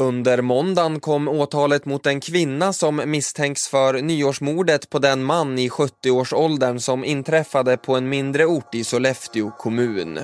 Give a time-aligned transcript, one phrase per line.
[0.00, 5.68] Under måndagen kom åtalet mot en kvinna som misstänks för nyårsmordet på den man i
[5.68, 10.18] 70-årsåldern som inträffade på en mindre ort i Sollefteå kommun.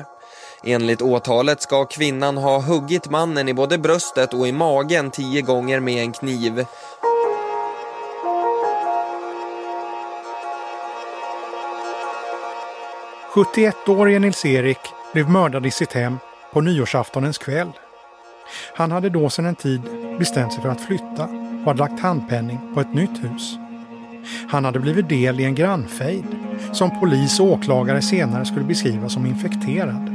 [0.64, 5.80] Enligt åtalet ska kvinnan ha huggit mannen i både bröstet och i magen tio gånger
[5.80, 6.64] med en kniv.
[13.34, 14.80] –71-årige Nils-Erik
[15.12, 16.18] blev mördad i sitt hem
[16.52, 17.72] på nyårsaftonens kväll.
[18.74, 19.80] Han hade då sedan en tid
[20.18, 23.59] bestämt sig för att flytta och hade lagt handpenning på ett nytt hus.
[24.48, 26.24] Han hade blivit del i en grannfejd
[26.73, 30.10] som polis och åklagare senare skulle beskriva som infekterad.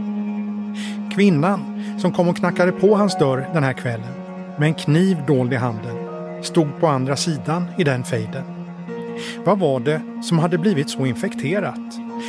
[1.16, 4.14] Kvinnan som kom och knackade på hans dörr den här kvällen
[4.60, 5.96] med en kniv dold i handen
[6.44, 8.44] stod på andra sidan i den fejden.
[9.46, 11.80] Vad var det som hade blivit så infekterat?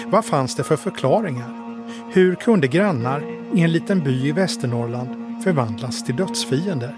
[0.07, 1.51] Vad fanns det för förklaringar?
[2.13, 3.23] Hur kunde grannar
[3.55, 6.95] i en liten by i Västernorrland förvandlas till dödsfiender.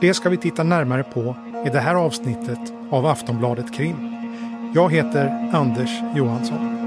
[0.00, 1.36] Det ska vi titta närmare på
[1.66, 4.14] i det här avsnittet av Aftonbladet Krim.
[4.74, 6.77] Jag heter Anders Johansson.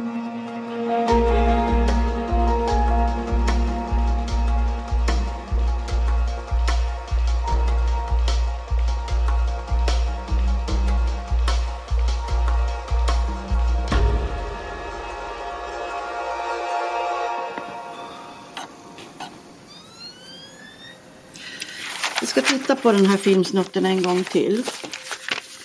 [22.84, 24.64] På den här filmsnutten en gång till.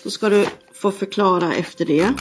[0.02, 2.12] Så ska du få förklara efter det.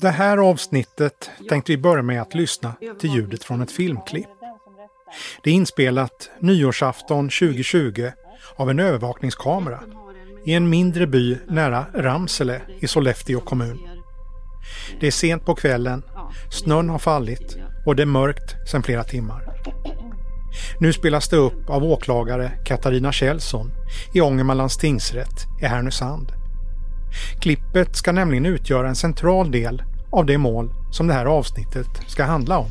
[0.00, 4.26] Det här avsnittet tänkte vi börja med att lyssna till ljudet från ett filmklipp.
[5.42, 8.10] Det är inspelat nyårsafton 2020
[8.56, 9.80] av en övervakningskamera
[10.46, 13.78] i en mindre by nära Ramsele i Sollefteå kommun.
[15.00, 16.02] Det är sent på kvällen,
[16.50, 19.50] snön har fallit och det är mörkt sedan flera timmar.
[20.80, 23.70] Nu spelas det upp av åklagare Katarina Kjellson
[24.12, 26.32] i Ångermanlands tingsrätt i Härnösand.
[27.40, 32.24] Klippet ska nämligen utgöra en central del av det mål som det här avsnittet ska
[32.24, 32.66] handla om.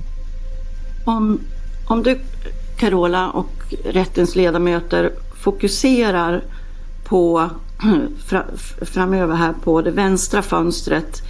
[1.06, 1.40] Om,
[1.88, 2.20] om du,
[2.78, 6.42] Carola och rättens ledamöter fokuserar
[7.04, 7.50] på
[8.82, 11.22] framöver här på det vänstra fönstret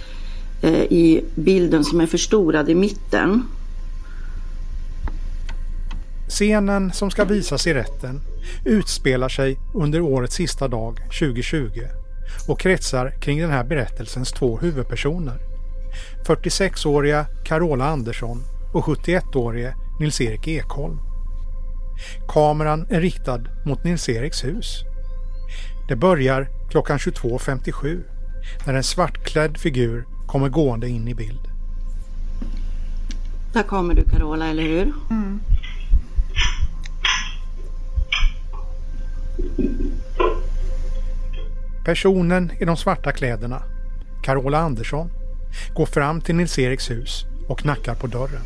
[0.62, 3.42] eh, i bilden som är förstorad i mitten
[6.30, 8.20] Scenen som ska visas i rätten
[8.64, 11.80] utspelar sig under årets sista dag 2020
[12.48, 15.34] och kretsar kring den här berättelsens två huvudpersoner.
[16.26, 18.42] 46-åriga Carola Andersson
[18.72, 20.98] och 71-årige Nils-Erik Ekholm.
[22.28, 24.84] Kameran är riktad mot Nils-Eriks hus.
[25.88, 28.02] Det börjar klockan 22.57
[28.66, 31.48] när en svartklädd figur kommer gående in i bild.
[33.52, 34.92] Där kommer du Carola, eller hur?
[35.10, 35.40] Mm.
[41.84, 43.62] Personen i de svarta kläderna,
[44.22, 45.10] Carola Andersson,
[45.74, 48.42] går fram till Nils-Eriks hus och knackar på dörren.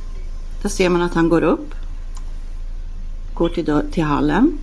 [0.63, 1.75] Där ser man att han går upp,
[3.35, 4.59] går till, till hallen.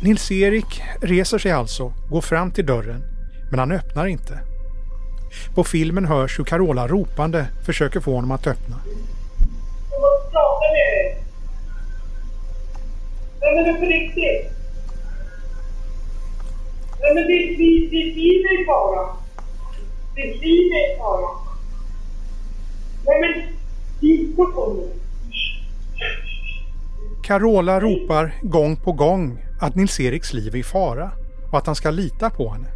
[0.00, 3.02] Nils-Erik reser sig alltså, går fram till dörren,
[3.50, 4.38] men han öppnar inte.
[5.54, 8.76] På filmen hörs hur Carola ropande försöker få honom att öppna.
[9.90, 11.25] Jag måste prata med
[13.40, 13.64] dig.
[13.64, 14.52] men på riktigt?
[17.00, 19.16] Nej, men det liv, ditt är i fara.
[20.14, 21.28] Det liv är i fara.
[23.06, 23.42] Nej, men
[24.00, 24.88] lita på mig.
[27.24, 31.10] Carola ropar gång på gång att Nils-Eriks liv är i fara
[31.52, 32.68] och att han ska lita på henne.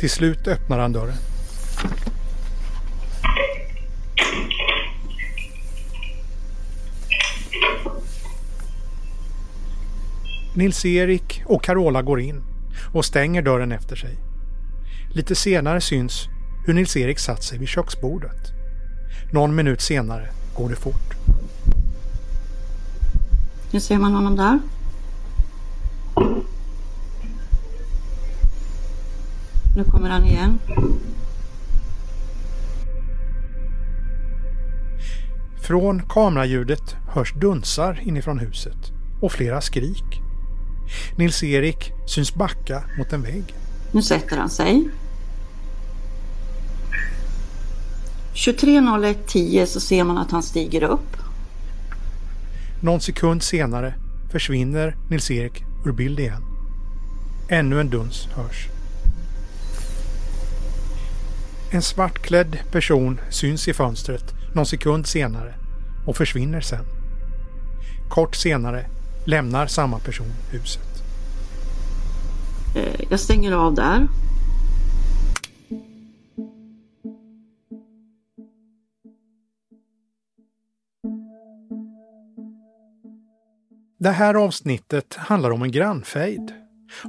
[0.00, 1.16] Till slut öppnar han dörren.
[10.54, 12.42] Nils-Erik och Carola går in
[12.92, 14.16] och stänger dörren efter sig.
[15.14, 16.28] Lite senare syns
[16.66, 18.52] hur Nils-Erik satt sig vid köksbordet.
[19.32, 21.14] Någon minut senare går det fort.
[23.70, 24.58] Nu ser man honom där.
[29.76, 30.58] Nu kommer han igen.
[35.62, 40.23] Från kameraljudet hörs dunsar inifrån huset och flera skrik.
[41.16, 43.54] Nils-Erik syns backa mot en vägg.
[43.92, 44.88] Nu sätter han sig.
[48.34, 51.16] 23.01.10 så ser man att han stiger upp.
[52.80, 53.94] Någon sekund senare
[54.32, 56.42] försvinner Nils-Erik ur bild igen.
[57.48, 58.68] Ännu en duns hörs.
[61.70, 65.54] En svartklädd person syns i fönstret någon sekund senare
[66.06, 66.84] och försvinner sen.
[68.08, 68.86] Kort senare
[69.24, 71.02] lämnar samma person huset.
[72.76, 74.08] Eh, jag stänger av där.
[83.98, 86.52] Det här avsnittet handlar om en grannfejd.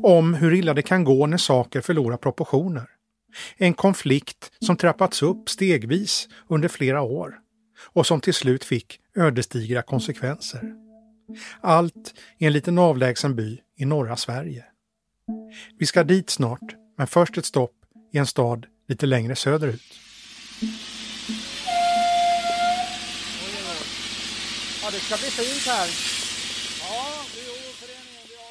[0.04, 2.90] Om hur illa det kan gå när saker förlorar proportioner.
[3.58, 7.40] En konflikt som trappats upp stegvis under flera år
[7.94, 10.85] och som till slut fick ödesdigra konsekvenser.
[11.62, 14.66] Allt i en liten avlägsen by i norra Sverige.
[15.80, 17.76] Vi ska dit snart, men först ett stopp
[18.14, 20.00] i en stad lite längre söderut.
[24.84, 25.90] Ja, det ska bli fint här.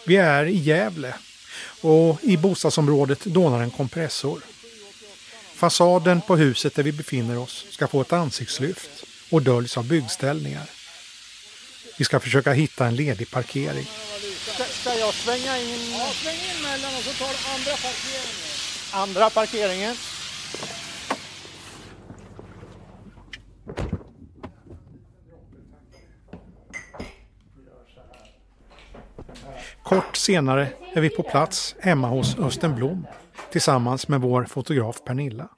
[0.06, 1.14] Vi är i Gävle
[1.82, 4.42] och i bostadsområdet dånar en kompressor.
[5.54, 10.83] Fasaden på huset där vi befinner oss ska få ett ansiktslyft och döljs av byggställningar.
[11.98, 13.84] Vi ska försöka hitta en ledig parkering.
[13.84, 15.92] Ska, ska jag svänga in?
[15.92, 18.54] Ja, sväng in mellan och så tar du andra parkeringen.
[18.92, 19.94] Andra parkeringen.
[29.82, 33.06] Kort senare är vi på plats hemma hos Östen Blom
[33.50, 35.48] tillsammans med vår fotograf Pernilla.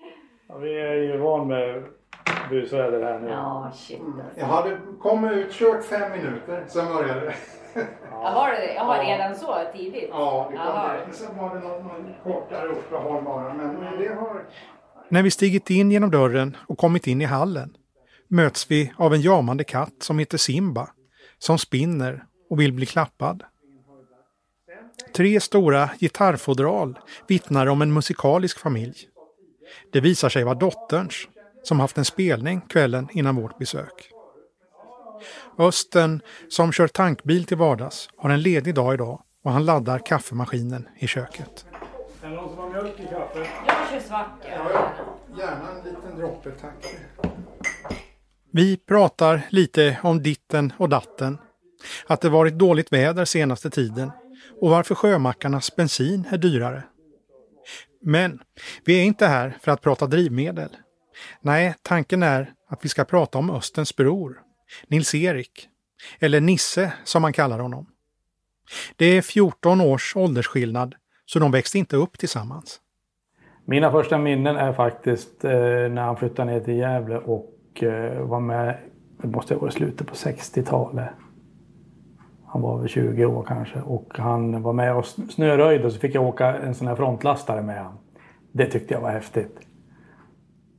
[0.48, 1.84] Ja, vi är ju van med
[2.50, 3.28] busväder här nu.
[3.28, 4.00] Ja, shit.
[4.36, 7.34] Jag hade kommit ut, kört fem minuter, sen började det.
[8.10, 8.74] Ja, var det det?
[8.74, 10.08] Jaha, redan så tidigt?
[10.10, 13.54] Ja, det kom Sen var det någon, någon kortare uppehåll bara.
[13.54, 14.46] Men det har...
[15.08, 17.76] När vi stigit in genom dörren och kommit in i hallen
[18.28, 20.88] möts vi av en jamande katt som heter Simba
[21.38, 23.42] som spinner och vill bli klappad.
[25.16, 28.96] Tre stora gitarrfodral vittnar om en musikalisk familj.
[29.92, 31.28] Det visar sig vara dotterns
[31.66, 34.10] som haft en spelning kvällen innan vårt besök.
[35.58, 40.88] Östen, som kör tankbil till vardags, har en ledig dag idag och han laddar kaffemaskinen
[40.98, 41.66] i köket.
[42.22, 43.48] Är det någon som har mjölk i kaffet?
[43.66, 44.44] Jag kör svart.
[45.38, 46.86] Gärna en liten droppe, tack.
[48.52, 51.38] Vi pratar lite om ditten och datten.
[52.06, 54.10] Att det varit dåligt väder senaste tiden
[54.60, 56.82] och varför sjömackarnas bensin är dyrare.
[58.02, 58.40] Men
[58.84, 60.70] vi är inte här för att prata drivmedel.
[61.40, 64.40] Nej, tanken är att vi ska prata om Östens bror,
[64.88, 65.68] Nils-Erik.
[66.20, 67.86] Eller Nisse som man kallar honom.
[68.96, 70.94] Det är 14 års åldersskillnad
[71.26, 72.80] så de växte inte upp tillsammans.
[73.64, 78.40] Mina första minnen är faktiskt eh, när han flyttade ner till Gävle och eh, var
[78.40, 78.78] med,
[79.22, 81.08] det måste ha varit slutet på 60-talet.
[82.46, 86.14] Han var väl 20 år kanske och han var med och snöröjde och så fick
[86.14, 87.98] jag åka en sån här frontlastare med honom.
[88.52, 89.58] Det tyckte jag var häftigt.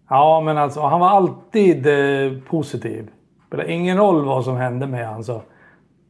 [0.10, 3.10] Ja men alltså han var alltid eh, positiv.
[3.48, 5.42] Spelade ingen roll vad som hände med han så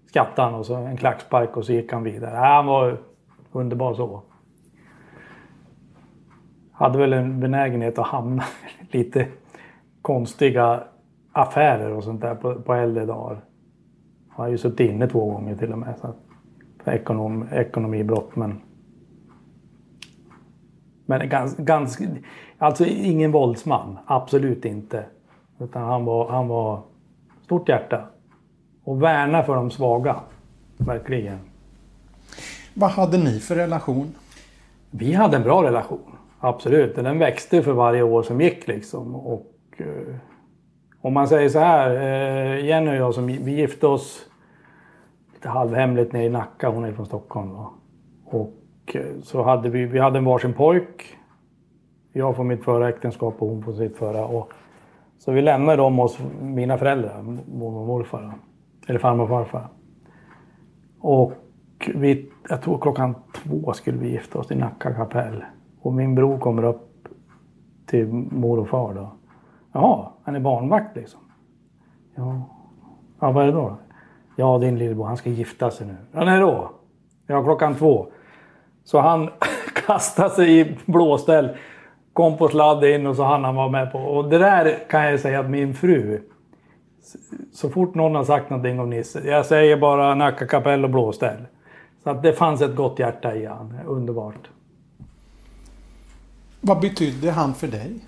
[0.05, 2.35] skrattade han och så en klackspark och så gick han vidare.
[2.35, 2.97] Ja, han var
[3.51, 4.21] underbar så
[6.77, 8.43] hade väl en benägenhet att hamna
[8.91, 9.27] i lite
[10.01, 10.83] konstiga
[11.31, 13.41] affärer och sånt där på, på äldre dagar.
[14.29, 15.95] Han har ju suttit inne två gånger till och med.
[16.01, 16.13] Så
[16.91, 18.61] ekonom, ekonomibrott men...
[21.09, 22.05] Men ganska, ganska...
[22.57, 23.97] Alltså ingen våldsman.
[24.05, 25.05] Absolut inte.
[25.59, 26.81] Utan han var, han var
[27.43, 28.01] stort hjärta.
[28.83, 30.15] Och värna för de svaga.
[30.77, 31.39] Verkligen.
[32.73, 34.15] Vad hade ni för relation?
[34.91, 36.15] Vi hade en bra relation.
[36.39, 36.95] Absolut.
[36.95, 39.15] Den växte för varje år som gick liksom.
[39.15, 40.15] Och, eh,
[41.01, 41.89] om man säger så här.
[41.89, 44.25] Eh, Jenny och jag som vi gifte oss
[45.33, 46.69] lite halvhemligt nere i Nacka.
[46.69, 47.49] Hon är från Stockholm.
[47.49, 47.73] Då.
[48.25, 48.53] Och
[48.95, 51.17] Eh, så hade vi, vi hade en varsin pojk.
[52.13, 54.25] Jag från mitt förra äktenskap och hon från sitt förra.
[54.25, 54.51] Och,
[55.19, 57.21] så vi lämnade dem hos mina föräldrar.
[57.21, 58.33] Mormor och morfar.
[58.87, 59.67] Eller farmor och farfar.
[60.99, 61.33] Och
[61.95, 65.43] vi, jag tror klockan två skulle vi gifta oss i Nacka kapell.
[65.81, 67.07] Och min bror kommer upp
[67.85, 69.11] till mor och far då.
[69.71, 71.19] Jaha, han är barnvakt liksom.
[72.15, 72.41] Ja,
[73.19, 73.77] ja vad är det då?
[74.35, 75.95] Ja, din lillebror, han ska gifta sig nu.
[76.11, 76.71] Ja, när då?
[77.27, 78.07] Ja, klockan två.
[78.87, 79.29] Så han
[79.85, 81.49] kastade sig i blåställ,
[82.13, 83.99] kom på sladd in och så han han var med på.
[83.99, 86.21] Och det där kan jag säga att min fru,
[87.53, 91.45] så fort någon har sagt någonting om Nisse, jag säger bara Nacka kapell och blåställ.
[92.03, 93.79] Så att det fanns ett gott hjärta i han.
[93.85, 94.49] Underbart.
[96.61, 97.99] Vad betydde han för dig?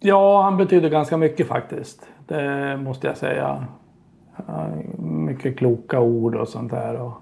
[0.00, 2.08] Ja, han betyder ganska mycket faktiskt.
[2.26, 3.64] Det måste jag säga.
[4.98, 7.00] Mycket kloka ord och sånt där.
[7.00, 7.12] Och,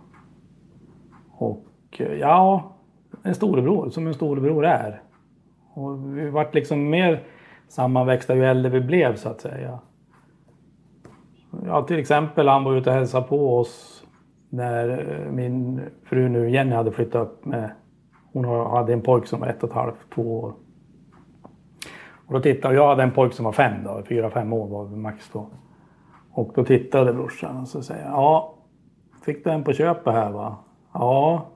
[1.30, 2.72] och ja,
[3.22, 5.02] en storebror som en storebror är.
[5.74, 7.22] Och vi vart liksom mer
[7.68, 9.78] sammanväxta ju äldre vi blev så att säga.
[11.66, 14.04] Ja, till exempel han var ute och hälsade på oss
[14.48, 17.70] när eh, min fru nu Jenny hade flyttat upp med...
[18.32, 20.54] Hon hade en pojk som var ett och ett halvt, två år.
[22.26, 24.84] Och då tittade jag, hade en pojk som var fem då, fyra, fem år var
[24.84, 25.46] vi max då.
[26.32, 28.54] Och då tittade brorsan och så säger ja,
[29.24, 30.56] fick du en på köpet här va?
[30.92, 31.46] Ja.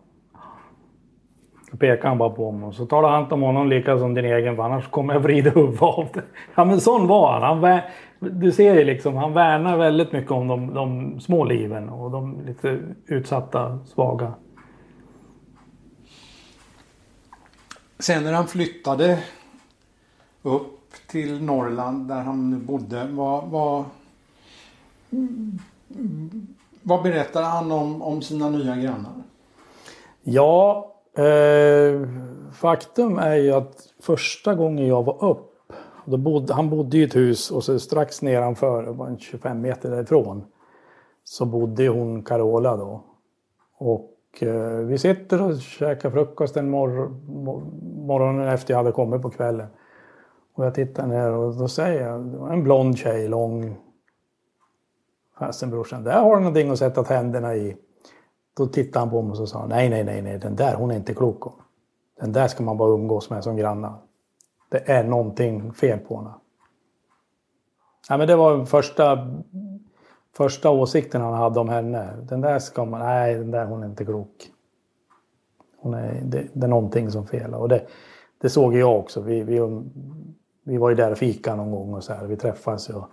[1.75, 4.57] Då pekade han bara på och så talade han om honom lika som din egen
[4.57, 6.23] för annars kommer jag vrida huvudet av det.
[6.55, 7.61] Ja men sån var han.
[7.61, 7.81] han
[8.19, 12.47] du ser ju liksom, han värnar väldigt mycket om de, de små liven och de
[12.47, 14.33] lite utsatta, svaga.
[17.99, 19.19] Sen när han flyttade
[20.43, 23.85] upp till Norrland där han nu bodde, vad, vad,
[26.83, 29.13] vad berättade han om, om sina nya grannar?
[30.23, 32.09] Ja, eh,
[32.53, 35.51] faktum är ju att första gången jag var upp
[36.05, 40.45] då bodde, han bodde i ett hus och så strax nedanför, var 25 meter därifrån,
[41.25, 43.05] så bodde hon Carola då.
[43.79, 47.09] Och eh, vi sitter och käkar frukost en mor
[48.07, 49.67] morgonen efter jag hade kommit på kvällen.
[50.55, 53.77] Och jag tittar ner och då säger jag, en blond tjej, lång.
[55.39, 57.77] Fasen brorsan, där har du någonting att sätta tänderna i.
[58.57, 60.91] Då tittade han på mig och så sa nej, nej, nej, nej, den där hon
[60.91, 61.53] är inte klok om.
[62.21, 63.95] Den där ska man bara umgås med som grannar.
[64.69, 66.35] Det är någonting fel på henne.
[68.09, 69.19] Ja, men det var första,
[70.37, 72.17] första åsikten han hade om henne.
[72.23, 74.51] Den där ska man, nej den där hon är inte klok.
[75.77, 77.59] Hon är, det, det är någonting som felar.
[77.59, 77.87] Och det,
[78.41, 79.21] det såg jag också.
[79.21, 79.83] Vi, vi,
[80.65, 82.27] vi var ju där och fika någon gång och så här.
[82.27, 83.09] Vi träffades och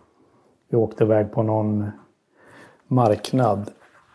[0.70, 1.92] vi åkte iväg på någon
[2.88, 3.72] marknad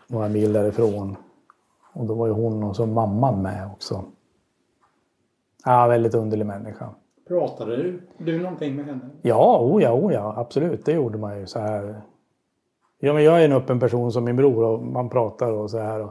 [0.07, 1.15] några mil därifrån.
[1.93, 4.05] Och då var ju hon och så mamman med också.
[5.65, 6.89] Ja, väldigt underlig människa.
[7.27, 9.09] Pratade du, du någonting med henne?
[9.21, 10.85] Ja, oh ja, oh ja, absolut.
[10.85, 12.01] Det gjorde man ju så här.
[12.99, 15.79] Ja, men jag är en öppen person som min bror och man pratar och så
[15.79, 16.09] här.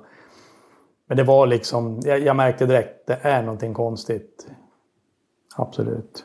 [1.06, 4.46] Men det var liksom, jag, jag märkte direkt, det är någonting konstigt.
[5.56, 6.24] Absolut.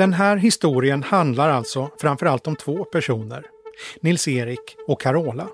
[0.00, 3.46] Den här historien handlar alltså framförallt om två personer,
[4.00, 5.48] Nils-Erik och Carola.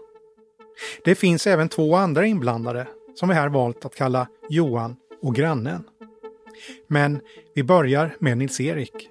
[1.05, 5.85] Det finns även två andra inblandade som vi här valt att kalla Johan och grannen.
[6.87, 7.21] Men
[7.55, 9.09] vi börjar med Nils-Erik.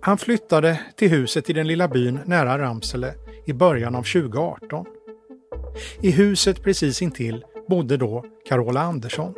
[0.00, 3.14] Han flyttade till huset i den lilla byn nära Ramsele
[3.46, 4.86] i början av 2018.
[6.00, 9.34] I huset precis intill bodde då Carola Andersson.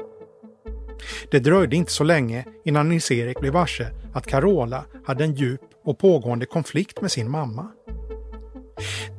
[1.31, 5.99] Det dröjde inte så länge innan Nils-Erik blev varse att Carola hade en djup och
[5.99, 7.71] pågående konflikt med sin mamma.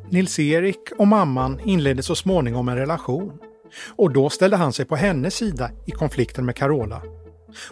[0.09, 3.39] Nils-Erik och mamman inledde så småningom en relation
[3.95, 7.01] och då ställde han sig på hennes sida i konflikten med Carola.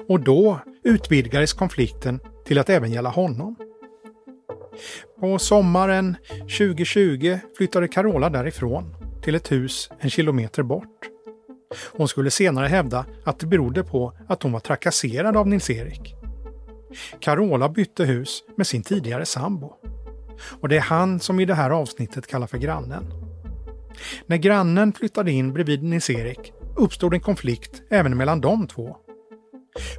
[0.07, 3.55] Och då utvidgades konflikten till att även gälla honom.
[5.19, 11.14] På sommaren 2020 flyttade Carola därifrån till ett hus en kilometer bort.
[11.97, 16.15] Hon skulle senare hävda att det berodde på att hon var trakasserad av Nils-Erik.
[17.19, 19.73] Carola bytte hus med sin tidigare sambo.
[20.61, 23.05] Och det är han som i det här avsnittet kallar för grannen.
[24.25, 28.97] När grannen flyttade in bredvid Nils-Erik uppstod en konflikt även mellan de två.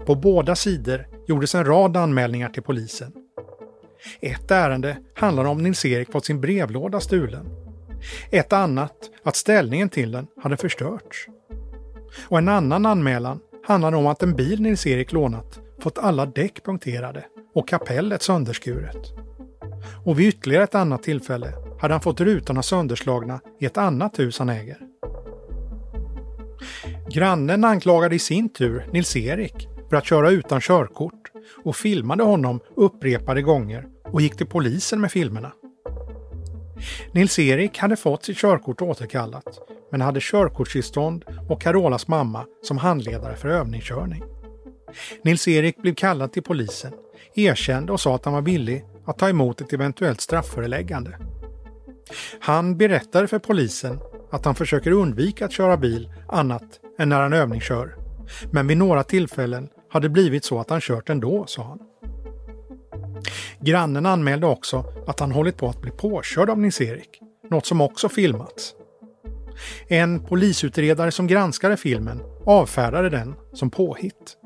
[0.07, 3.13] På båda sidor gjordes en rad anmälningar till polisen.
[4.21, 7.66] Ett ärende handlar om Nils-Erik fått sin brevlåda stulen.
[8.31, 11.29] Ett annat att ställningen till den hade förstörts.
[12.29, 17.25] Och en annan anmälan handlade om att en bil Nils-Erik lånat fått alla däck punkterade
[17.55, 19.13] och kapellet sönderskuret.
[20.05, 24.39] Och vid ytterligare ett annat tillfälle hade han fått rutorna sönderslagna i ett annat hus
[24.39, 24.79] han äger.
[27.11, 31.31] Grannen anklagade i sin tur Nils-Erik för att köra utan körkort
[31.65, 35.53] och filmade honom upprepade gånger och gick till polisen med filmerna.
[37.13, 39.59] Nils-Erik hade fått sitt körkort återkallat
[39.91, 44.23] men hade körkortstillstånd och Carolas mamma som handledare för övningskörning.
[45.23, 46.93] Nils-Erik blev kallad till polisen,
[47.35, 51.19] erkände och sa att han var villig att ta emot ett eventuellt straffföreläggande.
[52.41, 53.99] Han berättade för polisen
[54.31, 57.97] att han försöker undvika att köra bil annat än när han övningskör.
[58.51, 61.79] Men vid några tillfällen har det blivit så att han kört ändå, sa han.
[63.67, 67.21] Grannen anmälde också att han hållit på att bli påkörd av Nils-Erik,
[67.51, 68.75] något som också filmats.
[69.89, 74.37] En polisutredare som granskade filmen avfärdade den som påhitt.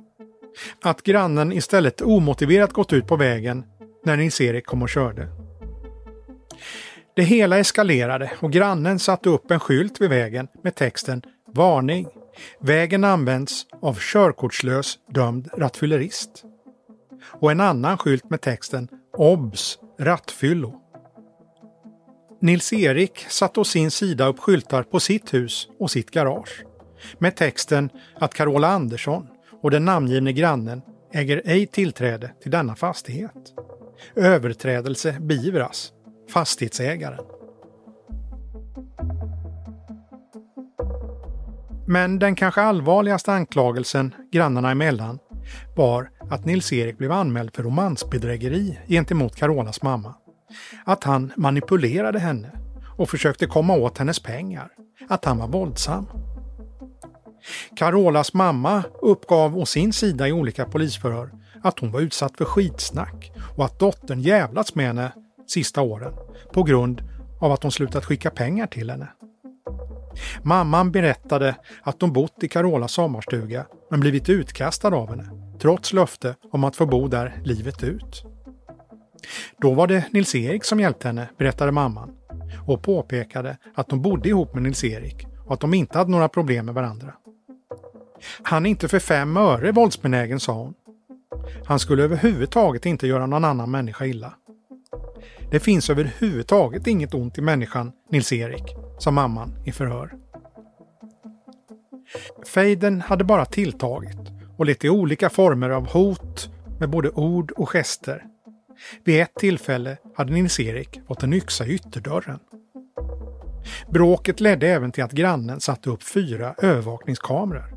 [0.83, 3.65] Att grannen istället omotiverat gått ut på vägen
[4.05, 5.29] när Nils-Erik kom och körde.
[7.17, 11.23] Det hela eskalerade och grannen satte upp en skylt vid vägen med texten
[11.55, 12.07] Varning!
[12.61, 16.45] Vägen används av körkortslös dömd rattfyllerist.
[17.23, 19.79] och en annan skylt med texten OBS!
[19.99, 20.81] Rattfyllo.
[22.41, 26.65] Nils-Erik satte å sin sida upp skyltar på sitt hus och sitt garage
[27.19, 29.27] med texten att Carola Andersson
[29.63, 33.55] och den namngivne grannen äger ej tillträde till denna fastighet.
[34.15, 35.93] Överträdelse beivras.
[36.33, 37.25] Fastighetsägaren.
[41.87, 45.19] Men den kanske allvarligaste anklagelsen grannarna emellan
[45.77, 50.15] var att Nils-Erik blev anmäld för romansbedrägeri gentemot Carolas mamma.
[50.85, 52.51] Att han manipulerade henne
[52.97, 54.69] och försökte komma åt hennes pengar.
[55.09, 56.07] Att han var våldsam.
[57.77, 61.31] Carolas mamma uppgav å sin sida i olika polisförhör
[61.63, 65.13] att hon var utsatt för skitsnack och att dottern jävlats med henne
[65.47, 66.13] sista åren
[66.53, 67.03] på grund
[67.41, 69.09] av att hon slutat skicka pengar till henne.
[70.43, 76.35] Mamman berättade att de bott i Carolas sommarstuga men blivit utkastad av henne, trots löfte
[76.53, 78.25] om att få bo där livet ut.
[79.59, 82.11] Då var det Nils-Erik som hjälpte henne, berättade mamman
[82.67, 86.67] och påpekade att de bodde ihop med Nils-Erik och att de inte hade några problem
[86.67, 87.15] med varandra.
[88.43, 90.75] Han är inte för fem öre våldsbenägen, sa hon.
[91.65, 94.35] Han skulle överhuvudtaget inte göra någon annan människa illa.
[95.51, 100.15] Det finns överhuvudtaget inget ont i människan, Nils-Erik, sa mamman i förhör.
[102.55, 104.19] Fejden hade bara tilltagit
[104.57, 108.25] och lett till olika former av hot med både ord och gester.
[109.05, 112.39] Vid ett tillfälle hade Nils-Erik fått en yxa i ytterdörren.
[113.89, 117.75] Bråket ledde även till att grannen satte upp fyra övervakningskameror.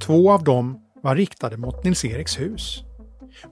[0.00, 2.82] Två av dem var riktade mot Nils-Eriks hus.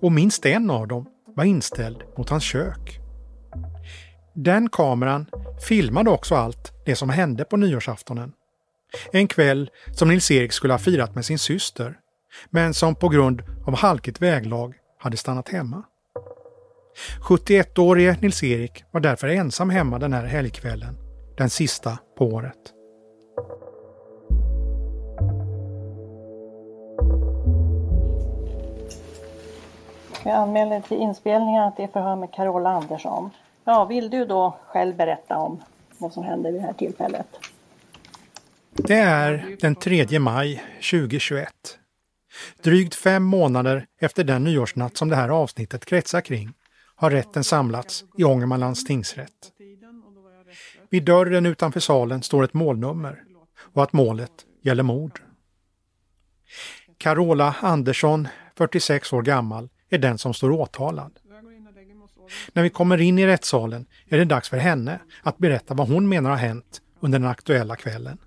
[0.00, 3.01] Och minst en av dem var inställd mot hans kök.
[4.34, 5.26] Den kameran
[5.68, 8.32] filmade också allt det som hände på nyårsaftonen.
[9.12, 11.98] En kväll som Nils-Erik skulle ha firat med sin syster,
[12.50, 15.82] men som på grund av halkigt väglag hade stannat hemma.
[17.28, 20.96] 71-årige Nils-Erik var därför ensam hemma den här helgkvällen,
[21.36, 22.72] den sista på året.
[30.24, 33.30] Jag anmäler till inspelningen att det är förhör med Carola Andersson.
[33.64, 35.62] Ja, vill du då själv berätta om
[35.98, 37.26] vad som hände vid det här tillfället?
[38.70, 41.48] Det är den 3 maj 2021.
[42.62, 46.52] Drygt fem månader efter den nyårsnatt som det här avsnittet kretsar kring
[46.96, 49.52] har rätten samlats i Ångermanlands tingsrätt.
[50.90, 53.22] Vid dörren utanför salen står ett målnummer
[53.74, 55.20] och att målet gäller mord.
[56.98, 61.18] Carola Andersson, 46 år gammal, är den som står åtalad.
[62.52, 66.08] När vi kommer in i rättssalen är det dags för henne att berätta vad hon
[66.08, 68.18] menar har hänt under den aktuella kvällen.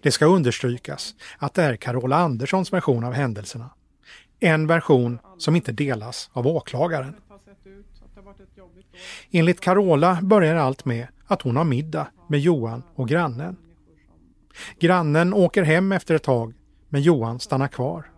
[0.00, 3.70] Det ska understrykas att det är Carola Anderssons version av händelserna.
[4.40, 7.14] En version som inte delas av åklagaren.
[9.30, 13.56] Enligt Carola börjar allt med att hon har middag med Johan och grannen.
[14.78, 16.54] Grannen åker hem efter ett tag,
[16.88, 18.10] men Johan stannar kvar.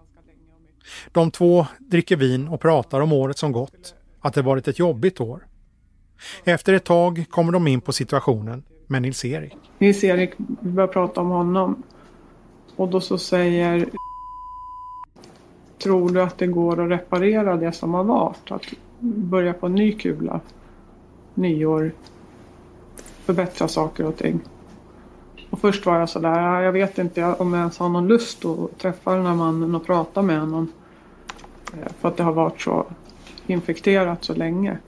[1.12, 5.20] De två dricker vin och pratar om året som gått, att det varit ett jobbigt
[5.20, 5.46] år.
[6.44, 9.56] Efter ett tag kommer de in på situationen med Nils-Erik.
[9.78, 11.82] Nils-Erik börjar prata om honom
[12.76, 13.88] och då så säger
[15.82, 18.50] Tror du att det går att reparera det som har varit?
[18.50, 18.62] Att
[19.00, 20.40] börja på en ny kula,
[21.34, 21.92] nyår,
[23.24, 24.40] förbättra saker och ting.
[25.50, 28.78] Och först var jag sådär, jag vet inte om jag ens har någon lust att
[28.78, 30.72] träffa den här mannen och prata med honom.
[31.72, 32.86] Eh, för att det har varit så
[33.46, 34.78] infekterat så länge.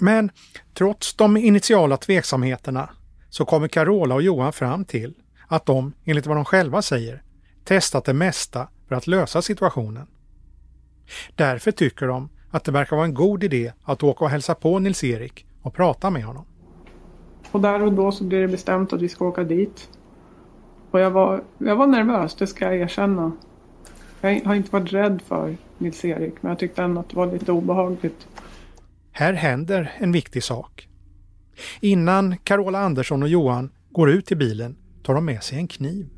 [0.00, 0.30] Men
[0.74, 2.90] trots de initiala tveksamheterna
[3.30, 5.14] så kommer Carola och Johan fram till
[5.48, 7.22] att de, enligt vad de själva säger,
[7.64, 10.06] testat det mesta för att lösa situationen.
[11.34, 14.78] Därför tycker de att det verkar vara en god idé att åka och hälsa på
[14.78, 16.44] Nils-Erik och prata med honom.
[17.52, 19.90] Och där och då så blir det bestämt att vi ska åka dit.
[20.90, 23.32] Och jag var, jag var nervös, det ska jag erkänna.
[24.20, 27.52] Jag har inte varit rädd för Nils-Erik, men jag tyckte ändå att det var lite
[27.52, 28.26] obehagligt.
[29.12, 30.88] Här händer en viktig sak.
[31.80, 36.08] Innan Carola Andersson och Johan går ut till bilen tar de med sig en kniv.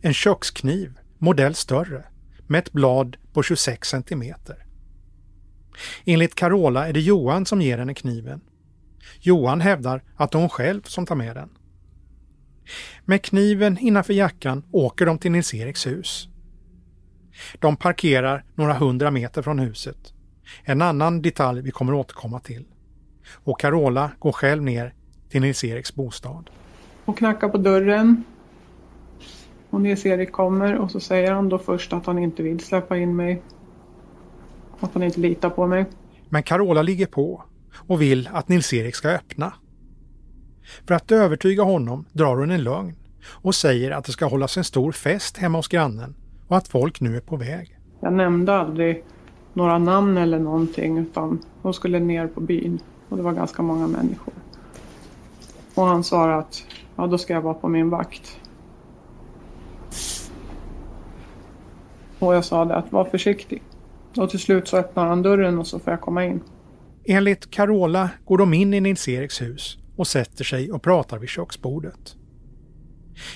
[0.00, 2.04] En kökskniv, modell större,
[2.46, 4.66] med ett blad på 26 centimeter.
[6.04, 8.40] Enligt Carola är det Johan som ger henne kniven.
[9.20, 11.48] Johan hävdar att det är hon själv som tar med den.
[13.04, 16.28] Med kniven innanför jackan åker de till Nils-Eriks hus.
[17.58, 20.14] De parkerar några hundra meter från huset.
[20.64, 22.64] En annan detalj vi kommer återkomma till.
[23.34, 24.94] Och Carola går själv ner
[25.28, 26.50] till Nils-Eriks bostad.
[27.04, 28.24] Och knackar på dörren.
[29.70, 33.16] Och Nils-Erik kommer och så säger han då först att han inte vill släppa in
[33.16, 33.42] mig.
[34.80, 35.86] Att han inte litar på mig.
[36.28, 39.52] Men Carola ligger på och vill att Nils-Erik ska öppna.
[40.86, 42.94] För att övertyga honom drar hon en lögn
[43.26, 46.14] och säger att det ska hållas en stor fest hemma hos grannen
[46.48, 47.78] och att folk nu är på väg.
[48.00, 49.04] Jag nämnde aldrig
[49.52, 53.86] några namn eller någonting utan de skulle ner på byn och det var ganska många
[53.86, 54.34] människor.
[55.74, 56.64] Och han sa att
[56.96, 58.40] ja, då ska jag vara på min vakt.
[62.18, 63.62] Och jag sa det att var försiktig.
[64.16, 66.40] Och till slut så öppnar han dörren och så får jag komma in.
[67.04, 72.16] Enligt Carola går de in i Nils-Eriks hus och sätter sig och pratar vid köksbordet.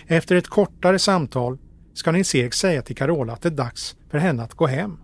[0.07, 1.59] Efter ett kortare samtal
[1.95, 4.97] ska Nils-Erik säga till Carola att det är dags för henne att gå hem.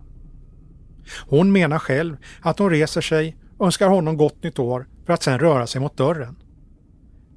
[1.27, 5.39] Hon menar själv att hon reser sig, önskar honom gott nytt år för att sen
[5.39, 6.35] röra sig mot dörren.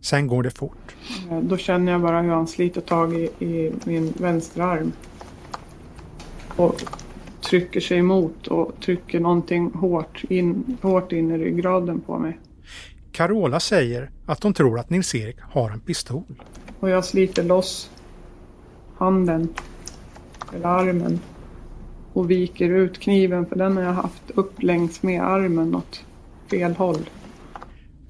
[0.00, 0.96] Sen går det fort.
[1.30, 4.92] Eh, Då känner jag bara hur han sliter tag i, i min vänstra arm.
[6.56, 6.82] Och
[7.40, 12.38] trycker sig emot och trycker någonting hårt in, hårt in i ryggraden på mig.
[13.12, 16.24] Carola säger att hon tror att Nils-Erik har en pistol.
[16.80, 17.90] Och jag sliter loss
[19.02, 19.48] handen,
[20.54, 21.20] eller armen.
[22.12, 26.04] Och viker ut kniven för den har jag haft upp längs med armen åt
[26.50, 27.10] fel håll.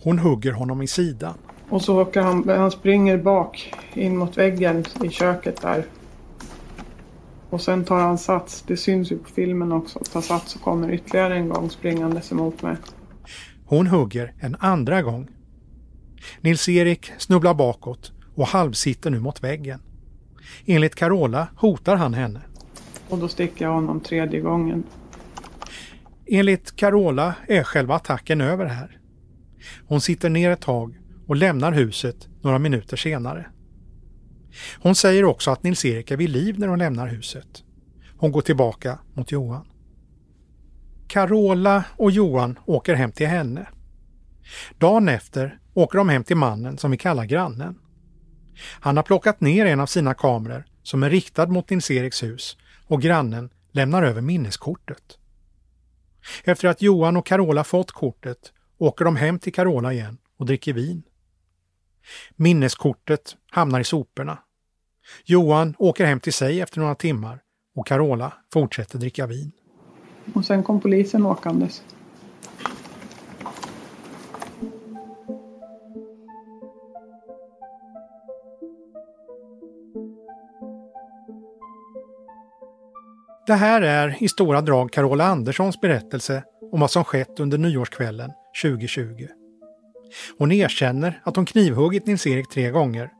[0.03, 1.35] Hon hugger honom i sidan.
[1.69, 5.85] Och så åker han, han springer bak in mot väggen i köket där.
[7.51, 10.93] Och sen tar han sats, det syns ju på filmen också, tar sats och kommer
[10.93, 12.77] ytterligare en gång springandes emot mig.
[13.67, 15.29] Hon hugger en andra gång.
[16.41, 19.81] Nils-Erik snubblar bakåt och halvsitter nu mot väggen.
[20.67, 22.41] Enligt Carola hotar han henne.
[23.09, 24.85] Och då sticker jag honom tredje gången.
[26.27, 28.99] Enligt Carola är själva attacken över här.
[29.87, 33.47] Hon sitter ner ett tag och lämnar huset några minuter senare.
[34.79, 37.65] Hon säger också att Nils-Erik är vid liv när hon lämnar huset.
[38.17, 39.67] Hon går tillbaka mot Johan.
[41.09, 43.67] Carola och Johan åker hem till henne.
[44.79, 47.79] Dagen efter åker de hem till mannen som vi kallar grannen.
[48.59, 53.03] Han har plockat ner en av sina kameror som är riktad mot Nils-Eriks hus och
[53.03, 55.19] grannen lämnar över minneskortet.
[56.45, 60.73] Efter att Johan och Carola fått kortet åker de hem till Carola igen och dricker
[60.73, 61.03] vin.
[62.37, 64.39] Minneskortet hamnar i soporna.
[65.25, 67.41] Johan åker hem till sig efter några timmar
[67.75, 69.53] och Carola fortsätter dricka vin.
[70.35, 71.83] Och sen kom polisen åkandes.
[83.47, 88.31] Det här är i stora drag Carola Anderssons berättelse om vad som skett under nyårskvällen
[88.63, 89.27] 2020.
[90.39, 93.11] Hon erkänner att hon knivhuggit Nils-Erik tre gånger,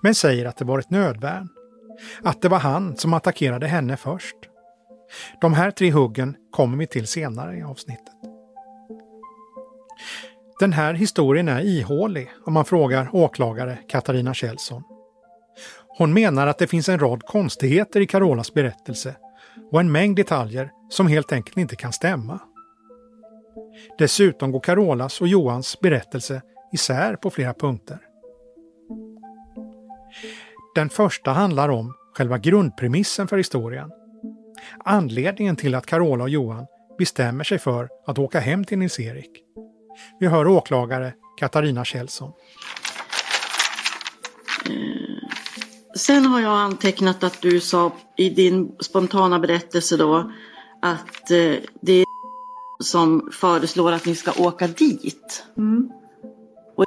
[0.00, 1.48] men säger att det var ett nödvärn.
[2.22, 4.36] Att det var han som attackerade henne först.
[5.40, 8.14] De här tre huggen kommer vi till senare i avsnittet.
[10.60, 14.82] Den här historien är ihålig om man frågar åklagare Katarina Kjellson.
[15.98, 19.14] Hon menar att det finns en rad konstigheter i Carolas berättelse
[19.72, 22.40] och en mängd detaljer som helt enkelt inte kan stämma.
[23.98, 27.98] Dessutom går Carolas och Johans berättelse isär på flera punkter.
[30.74, 33.90] Den första handlar om själva grundpremissen för historien.
[34.84, 36.66] Anledningen till att Carola och Johan
[36.98, 39.30] bestämmer sig för att åka hem till Nils-Erik.
[40.20, 42.32] Vi hör åklagare Katarina Kjellson.
[45.96, 50.32] Sen har jag antecknat att du sa i din spontana berättelse då
[50.82, 52.04] att eh, det är
[52.78, 55.44] som föreslår att ni ska åka dit.
[55.56, 55.90] Mm.
[56.76, 56.84] Och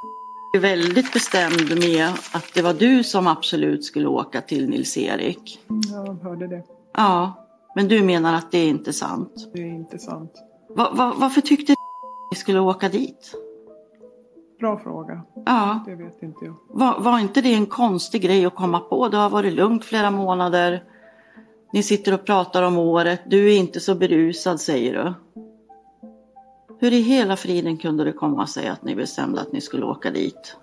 [0.53, 5.59] jag är väldigt bestämd med att det var du som absolut skulle åka till Nils-Erik.
[5.91, 6.63] Jag hörde det.
[6.93, 9.49] Ja, men du menar att det är inte sant.
[9.53, 10.31] Det är inte sant.
[10.69, 13.35] Va, va, varför tyckte du att ni skulle åka dit?
[14.63, 15.21] Bra fråga.
[15.45, 16.55] Ja, Det vet inte jag.
[16.67, 19.07] var, var inte det en konstig grej att komma på?
[19.07, 20.83] Det har varit lugnt flera månader.
[21.73, 23.21] Ni sitter och pratar om året.
[23.25, 25.13] Du är inte så berusad säger du.
[26.79, 30.11] Hur i hela friden kunde det komma sig att ni bestämde att ni skulle åka
[30.11, 30.57] dit?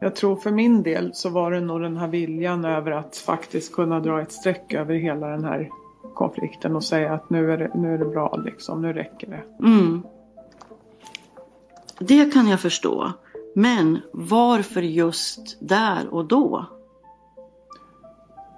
[0.00, 3.72] Jag tror för min del så var det nog den här viljan över att faktiskt
[3.72, 5.68] kunna dra ett streck över hela den här
[6.14, 9.64] konflikten och säga att nu är det, nu är det bra liksom, nu räcker det.
[9.66, 10.02] Mm.
[11.98, 13.12] Det kan jag förstå.
[13.54, 16.66] Men varför just där och då?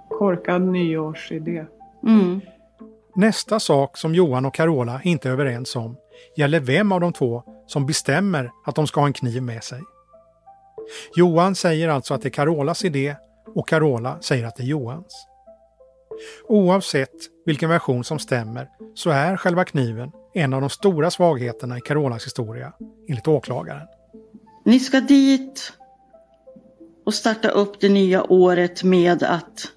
[0.09, 1.65] Korkad nyårsidé.
[2.03, 2.41] Mm.
[3.15, 5.97] Nästa sak som Johan och Carola inte är överens om
[6.37, 9.81] gäller vem av de två som bestämmer att de ska ha en kniv med sig.
[11.15, 13.15] Johan säger alltså att det är Carolas idé
[13.55, 15.27] och Carola säger att det är Johans.
[16.47, 21.81] Oavsett vilken version som stämmer så är själva kniven en av de stora svagheterna i
[21.81, 22.73] Carolas historia,
[23.07, 23.87] enligt åklagaren.
[24.63, 25.73] Ni ska dit
[27.05, 29.71] och starta upp det nya året med att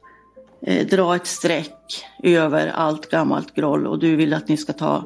[0.62, 5.05] eh, dra ett streck över allt gammalt groll och du vill att ni ska ta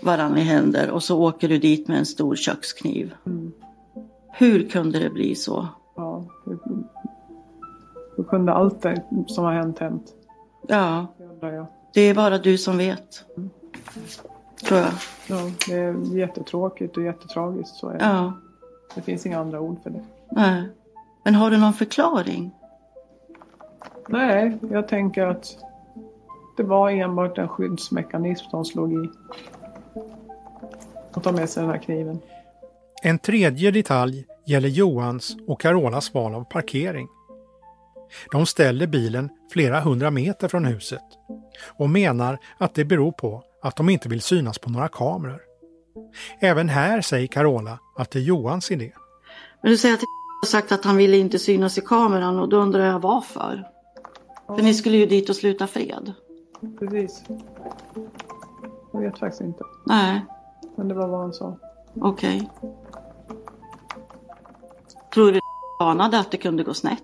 [0.00, 3.14] varann i händer och så åker du dit med en stor kökskniv.
[3.26, 3.52] Mm.
[4.32, 5.68] Hur kunde det bli så?
[5.96, 6.58] Ja, hur,
[8.16, 10.14] hur kunde allt det som har hänt hänt?
[10.68, 11.06] Ja,
[11.40, 13.24] Det det är bara du som vet.
[14.64, 14.92] Tror jag.
[15.26, 17.76] Ja, det är jättetråkigt och jättetragiskt.
[17.76, 18.04] Så är det.
[18.04, 18.32] Ja,
[18.94, 20.04] det finns inga andra ord för det.
[20.30, 20.68] nej.
[21.24, 22.50] Men har du någon förklaring?
[24.08, 25.56] Nej, jag tänker att
[26.56, 29.10] det var enbart en skyddsmekanism som slog i.
[31.12, 32.18] Att ta med sig den här kniven.
[33.02, 37.08] En tredje detalj gäller Johans och Carolas val av parkering.
[38.32, 41.04] De ställer bilen flera hundra meter från huset
[41.76, 45.40] och menar att det beror på att de inte vill synas på några kameror.
[46.40, 48.92] Även här säger Carola att det är Johans idé.
[49.62, 50.00] Men du säger att
[50.42, 53.68] har sagt att han ville inte synas i kameran och då undrar jag varför.
[54.46, 56.12] För ni skulle ju dit och sluta fred.
[56.78, 57.24] Precis.
[58.92, 59.64] Jag vet faktiskt inte.
[59.86, 60.24] Nej,
[60.76, 61.58] Men det var vad han sa.
[61.94, 62.50] okej.
[65.14, 65.40] Tror du
[65.80, 67.02] anade att det kunde gå snett?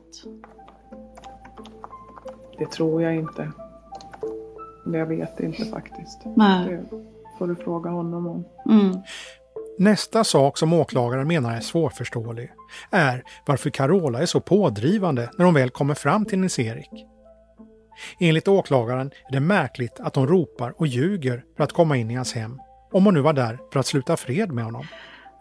[2.59, 3.53] Det tror jag inte.
[4.85, 6.21] Men jag vet inte faktiskt.
[6.37, 6.69] Nej.
[6.69, 6.85] Det
[7.39, 8.45] får du fråga honom om.
[8.71, 9.03] Mm.
[9.79, 12.51] Nästa sak som åklagaren menar är svårförståelig
[12.91, 17.07] är varför Carola är så pådrivande när hon väl kommer fram till Nils-Erik.
[18.21, 22.15] Enligt åklagaren är det märkligt att hon ropar och ljuger för att komma in i
[22.15, 22.61] hans hem,
[22.93, 24.87] om hon nu var där för att sluta fred med honom.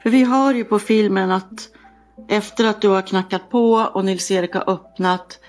[0.04, 1.70] För vi hör ju på filmen att
[2.30, 5.40] efter att du har knackat på och Nils-Erik har öppnat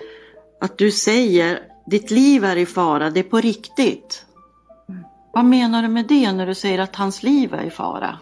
[0.61, 4.25] att du säger ditt liv är i fara, det är på riktigt.
[5.33, 8.19] Vad menar du med det när du säger att hans liv är i fara?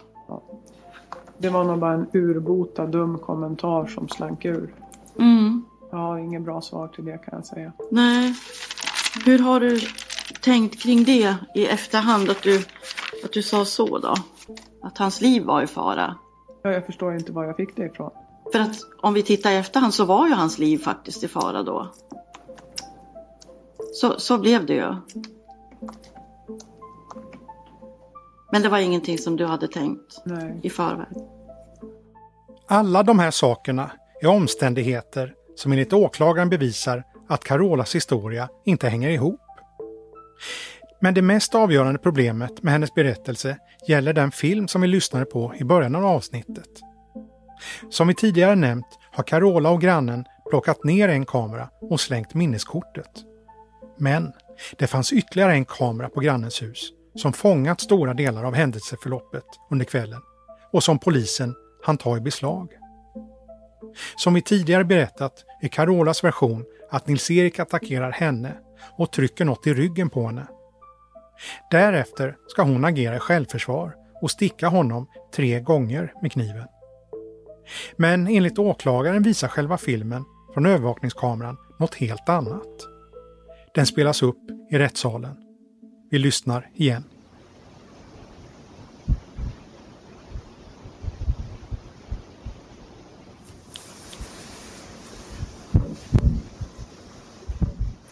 [1.38, 4.74] Det var nog bara en urbota dum kommentar som slank ur.
[5.18, 5.64] Mm.
[5.90, 7.72] Jag har inget bra svar till det kan jag säga.
[7.90, 8.34] Nej.
[9.24, 9.80] Hur har du
[10.40, 12.58] tänkt kring det i efterhand att du,
[13.24, 14.14] att du sa så då?
[14.82, 16.16] Att hans liv var i fara?
[16.62, 18.10] Ja, Jag förstår inte var jag fick det ifrån.
[18.52, 21.62] För att om vi tittar i efterhand så var ju hans liv faktiskt i fara
[21.62, 21.88] då.
[23.92, 24.94] Så, så blev det ju.
[28.52, 30.60] Men det var ingenting som du hade tänkt Nej.
[30.62, 31.06] i förväg.
[32.68, 39.10] Alla de här sakerna är omständigheter som enligt åklagaren bevisar att Carolas historia inte hänger
[39.10, 39.40] ihop.
[41.00, 43.56] Men det mest avgörande problemet med hennes berättelse
[43.88, 46.68] gäller den film som vi lyssnade på i början av avsnittet.
[47.90, 53.24] Som vi tidigare nämnt har Carola och grannen plockat ner en kamera och slängt minneskortet.
[54.02, 54.32] Men
[54.78, 59.84] det fanns ytterligare en kamera på grannens hus som fångat stora delar av händelseförloppet under
[59.84, 60.20] kvällen
[60.72, 62.68] och som polisen hann ta i beslag.
[64.16, 68.54] Som vi tidigare berättat är Carolas version att Nils-Erik attackerar henne
[68.98, 70.46] och trycker något i ryggen på henne.
[71.70, 76.66] Därefter ska hon agera i självförsvar och sticka honom tre gånger med kniven.
[77.96, 82.91] Men enligt åklagaren visar själva filmen från övervakningskameran något helt annat.
[83.74, 85.36] Den spelas upp i rättssalen.
[86.10, 87.04] Vi lyssnar igen.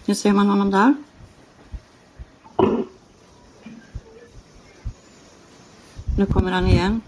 [0.06, 0.94] Nu ser man honom där.
[6.18, 7.00] Nu kommer han igen.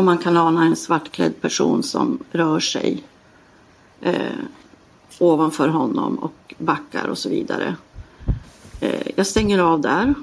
[0.00, 3.02] Och man kan ana en svartklädd person som rör sig
[4.00, 4.14] eh,
[5.18, 7.76] ovanför honom och backar och så vidare.
[8.80, 10.14] Eh, jag stänger av där.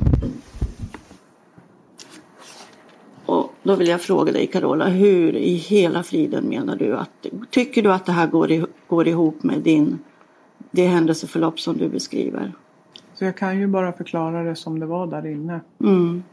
[3.25, 7.83] Och då vill jag fråga dig Carola, hur i hela friden menar du att, tycker
[7.83, 9.99] du att det här går, i, går ihop med din,
[10.71, 12.53] det händelseförlopp som du beskriver?
[13.13, 15.61] Så jag kan ju bara förklara det som det var där inne.
[15.79, 16.23] Mm.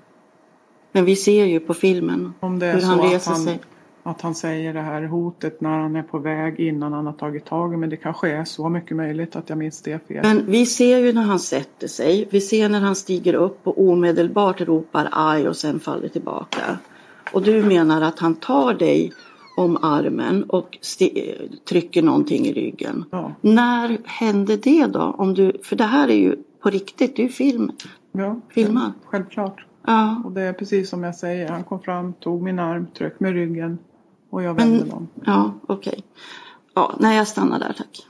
[0.95, 3.41] Men vi ser ju på filmen Om det är hur så han att reser han,
[3.41, 3.61] sig.
[4.03, 7.45] att han säger det här hotet när han är på väg innan han har tagit
[7.45, 10.21] tag i Men det kanske är så mycket möjligt att jag minns det fel.
[10.23, 13.81] Men vi ser ju när han sätter sig, vi ser när han stiger upp och
[13.81, 16.79] omedelbart ropar aj och sen faller tillbaka.
[17.33, 19.13] Och du menar att han tar dig
[19.57, 20.79] om armen och
[21.69, 23.05] trycker någonting i ryggen.
[23.11, 25.15] Ja, När hände det då?
[25.19, 27.73] Om du, för det här är ju på riktigt, ju film,
[28.13, 28.93] ja filmat.
[29.05, 29.65] självklart.
[29.87, 30.23] Ja.
[30.25, 31.49] Och det är precis som jag säger.
[31.49, 33.79] Han kom fram, tog min arm, tryckte med ryggen
[34.31, 35.09] och jag vände Men, dem.
[35.25, 36.05] ja, okej.
[36.75, 38.07] Ja, nej, jag stannar där tack.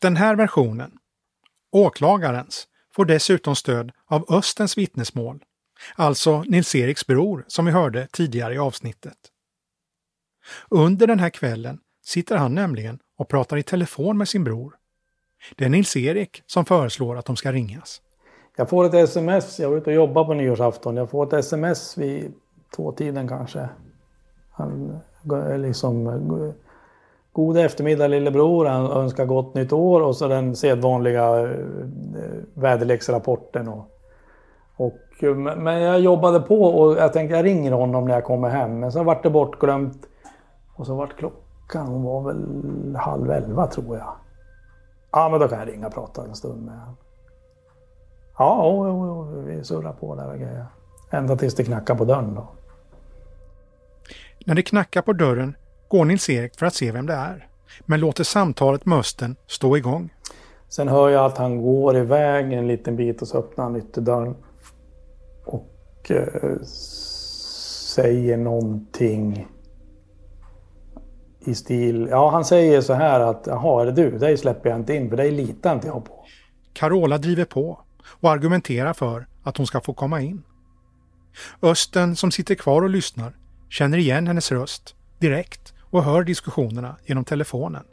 [0.00, 0.92] Den här versionen,
[1.72, 5.44] åklagarens, får dessutom stöd av Östens vittnesmål,
[5.96, 9.18] alltså Nils-Eriks bror som vi hörde tidigare i avsnittet.
[10.68, 14.74] Under den här kvällen sitter han nämligen och pratar i telefon med sin bror.
[15.56, 18.00] Det är Nils-Erik som föreslår att de ska ringas.
[18.56, 20.96] Jag får ett sms, jag var ute och jobbade på nyårsafton.
[20.96, 22.32] Jag får ett sms vid
[22.76, 23.68] tvåtiden kanske.
[24.50, 25.00] Han
[25.32, 26.52] eh, liksom
[27.32, 33.68] God eftermiddag lillebror, han önskar gott nytt år och så den sedvanliga eh, eh, väderleksrapporten.
[33.68, 33.88] Och,
[34.76, 35.22] och,
[35.56, 38.80] men jag jobbade på och jag tänkte jag ringer honom när jag kommer hem.
[38.80, 40.06] Men så vart det bortglömt.
[40.76, 44.12] Och så vart klockan, hon var väl halv elva tror jag.
[45.12, 46.96] Ja men då kan jag ringa och prata en stund med honom.
[48.38, 50.66] Ja, och, och, och, vi surrar på där och grejer.
[51.10, 52.48] Ända tills det knackar på dörren då.
[54.46, 55.56] När det knackar på dörren
[55.88, 57.48] går Nils-Erik för att se vem det är,
[57.80, 60.14] men låter samtalet med Östen stå igång.
[60.68, 64.36] Sen hör jag att han går iväg en liten bit och så öppnar han ytterdörren.
[65.44, 66.62] Och eh,
[67.94, 69.48] säger någonting
[71.40, 72.08] i stil...
[72.10, 74.18] Ja, han säger så här att jaha, är det du?
[74.18, 76.24] Dig släpper jag inte in för dig litar inte jag på.
[76.72, 80.42] Carola driver på och argumenterar för att hon ska få komma in.
[81.62, 83.36] Östen som sitter kvar och lyssnar
[83.68, 87.84] känner igen hennes röst direkt och hör diskussionerna genom telefonen.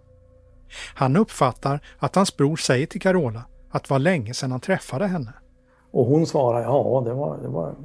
[0.95, 5.07] Han uppfattar att hans bror säger till Carola att det var länge sedan han träffade
[5.07, 5.33] henne.
[5.91, 7.75] Och hon svarar ja, det var, det var,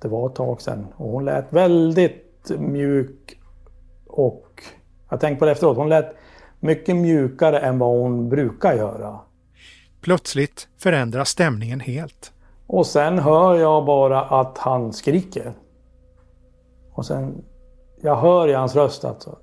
[0.00, 0.86] det var ett tag sedan.
[0.96, 3.40] Och hon lät väldigt mjuk
[4.06, 4.62] och
[5.08, 6.16] jag tänkte på det efteråt, hon lät
[6.60, 9.20] mycket mjukare än vad hon brukar göra.
[10.06, 12.32] Plötsligt förändras stämningen helt.
[12.66, 15.52] Och sen hör jag bara att han skriker.
[16.92, 17.44] Och sen,
[18.00, 19.38] jag hör i hans röst alltså,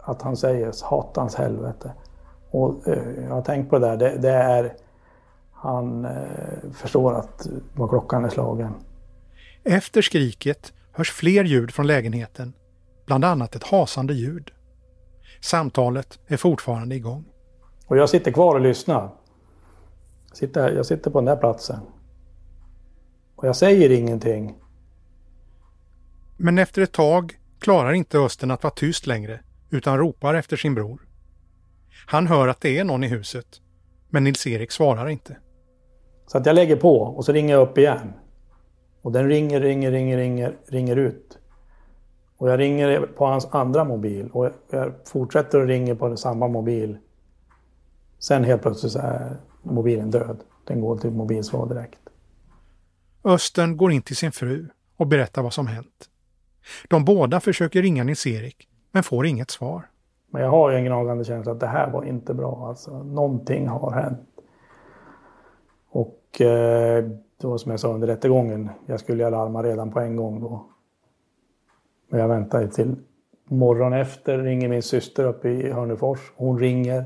[0.00, 1.92] att han säger satans helvete.
[2.50, 4.74] Och eh, jag har tänkt på det där, det, det är,
[5.52, 7.46] han eh, förstår att
[7.76, 8.74] vad klockan är slagen.
[9.64, 12.52] Efter skriket hörs fler ljud från lägenheten,
[13.06, 14.50] bland annat ett hasande ljud.
[15.40, 17.24] Samtalet är fortfarande igång.
[17.86, 19.10] Och jag sitter kvar och lyssnar.
[20.34, 21.80] Jag sitter, jag sitter på den där platsen.
[23.36, 24.58] Och jag säger ingenting.
[26.36, 30.74] Men efter ett tag klarar inte Östen att vara tyst längre utan ropar efter sin
[30.74, 31.00] bror.
[32.06, 33.46] Han hör att det är någon i huset,
[34.08, 35.36] men Nils-Erik svarar inte.
[36.26, 38.12] Så att jag lägger på och så ringer jag upp igen.
[39.02, 41.38] Och den ringer, ringer, ringer, ringer, ringer ut.
[42.36, 46.98] Och jag ringer på hans andra mobil och jag fortsätter att ringa på samma mobil.
[48.18, 50.36] Sen helt plötsligt så är mobilen död.
[50.64, 52.00] Den går till mobilsvar direkt.
[53.24, 56.10] Östen går in till sin fru och berättar vad som hänt.
[56.88, 59.88] De båda försöker ringa Nils-Erik, men får inget svar.
[60.30, 62.68] Men jag har ju en gnagande känsla att det här var inte bra.
[62.68, 64.28] Alltså, någonting har hänt.
[65.88, 67.04] Och eh,
[67.42, 68.70] var som jag sa under rättegången.
[68.86, 70.66] Jag skulle ju larma redan på en gång då.
[72.08, 72.96] Men jag väntade till
[73.44, 74.38] morgon efter.
[74.38, 76.32] Ringer min syster uppe i Hörnefors.
[76.36, 77.04] Hon ringer.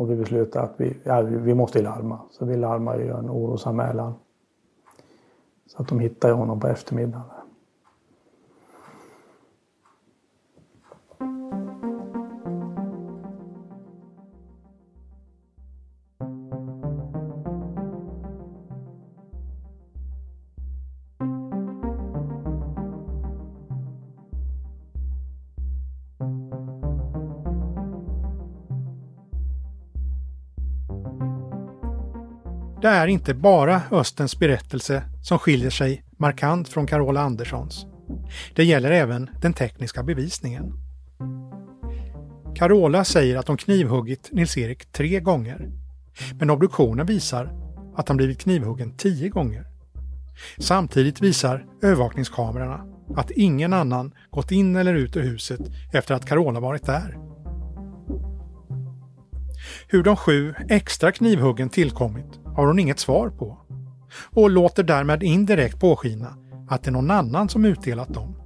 [0.00, 2.20] Och vi beslutar att vi, ja, vi måste larma.
[2.30, 4.14] Så vi larmar och gör en orosanmälan.
[5.66, 7.39] Så att de hittar honom på eftermiddagen.
[32.82, 37.86] Det är inte bara Östens berättelse som skiljer sig markant från Carola Anderssons.
[38.54, 40.72] Det gäller även den tekniska bevisningen.
[42.56, 45.70] Carola säger att hon knivhuggit Nils-Erik tre gånger.
[46.34, 47.52] Men obduktionen visar
[47.96, 49.66] att han blivit knivhuggen tio gånger.
[50.58, 52.86] Samtidigt visar övervakningskamerorna
[53.16, 55.60] att ingen annan gått in eller ut ur huset
[55.92, 57.18] efter att Carola varit där.
[59.88, 63.58] Hur de sju extra knivhuggen tillkommit har hon inget svar på
[64.24, 66.36] och låter därmed indirekt påskina
[66.68, 68.36] att det är någon annan som utdelat dem.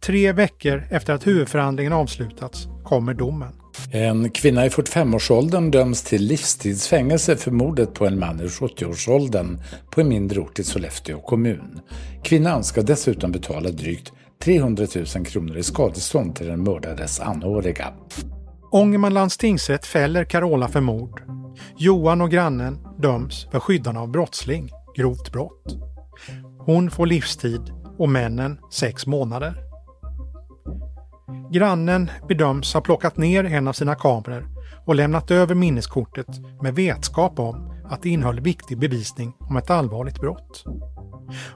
[0.00, 3.52] Tre veckor efter att huvudförhandlingen avslutats kommer domen.
[3.90, 10.00] En kvinna i 45-årsåldern döms till livstidsfängelse för mordet på en man i 70-årsåldern på
[10.00, 11.80] en mindre ort i Sollefteå kommun.
[12.24, 14.12] Kvinnan ska dessutom betala drygt
[14.44, 14.86] 300
[15.16, 17.92] 000 kronor i skadestånd till den mördades anhöriga.
[18.70, 21.22] Ångermanlands tingsrätt fäller Carola för mord.
[21.80, 25.78] Johan och grannen döms för skyddande av brottsling, grovt brott.
[26.58, 29.54] Hon får livstid och männen sex månader.
[31.52, 34.48] Grannen bedöms ha plockat ner en av sina kameror
[34.86, 36.26] och lämnat över minneskortet
[36.62, 40.64] med vetskap om att det innehöll viktig bevisning om ett allvarligt brott.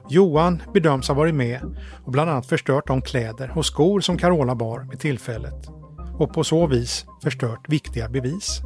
[0.09, 4.55] Johan bedöms ha varit med och bland annat förstört de kläder och skor som Carola
[4.55, 5.67] bar vid tillfället
[6.19, 8.61] och på så vis förstört viktiga bevis.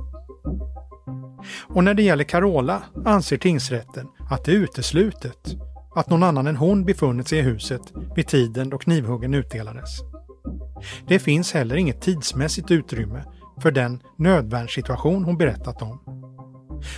[1.63, 5.55] Och när det gäller Carola anser tingsrätten att det är uteslutet
[5.95, 7.81] att någon annan än hon befunnit sig i huset
[8.15, 9.89] vid tiden då knivhuggen utdelades.
[11.07, 13.23] Det finns heller inget tidsmässigt utrymme
[13.61, 15.99] för den nödvärnssituation hon berättat om.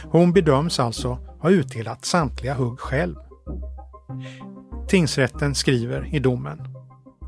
[0.04, 1.10] Hon bedöms alltså
[1.42, 3.16] ha utdelat samtliga hugg själv.
[4.88, 6.60] Tingsrätten skriver i domen.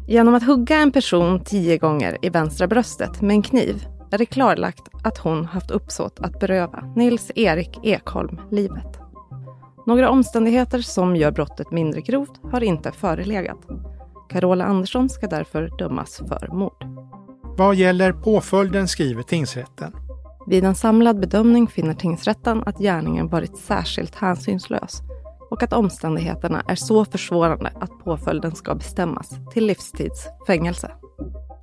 [0.08, 4.26] Genom att hugga en person tio gånger i vänstra bröstet med en kniv är det
[4.26, 9.00] klarlagt att hon haft uppsåt att beröva Nils-Erik Ekholm livet.
[9.86, 13.58] Några omständigheter som gör brottet mindre grovt har inte förelegat.
[14.30, 16.84] Carola Andersson ska därför dömas för mord.
[17.58, 19.94] Vad gäller påföljden skriver tingsrätten.
[20.48, 25.02] Vid en samlad bedömning finner tingsrätten att gärningen varit särskilt hänsynslös
[25.50, 30.92] och att omständigheterna är så försvårande att påföljden ska bestämmas till livstids fängelse.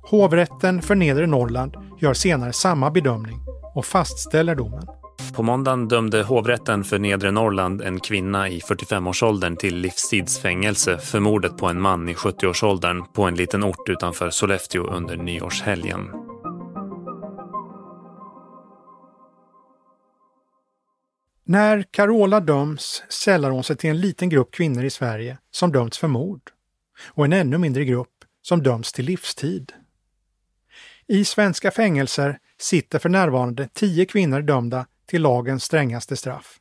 [0.01, 3.39] Hovrätten för Nedre Norrland gör senare samma bedömning
[3.75, 4.83] och fastställer domen.
[5.35, 11.57] På måndagen dömde hovrätten för Nedre Norrland en kvinna i 45-årsåldern till livstidsfängelse för mordet
[11.57, 16.09] på en man i 70-årsåldern på en liten ort utanför Sollefteå under nyårshelgen.
[21.43, 25.97] När Carola döms sällar hon sig till en liten grupp kvinnor i Sverige som dömts
[25.97, 26.41] för mord
[27.05, 29.73] och en ännu mindre grupp som döms till livstid.
[31.11, 36.59] I svenska fängelser sitter för närvarande tio kvinnor dömda till lagens strängaste straff.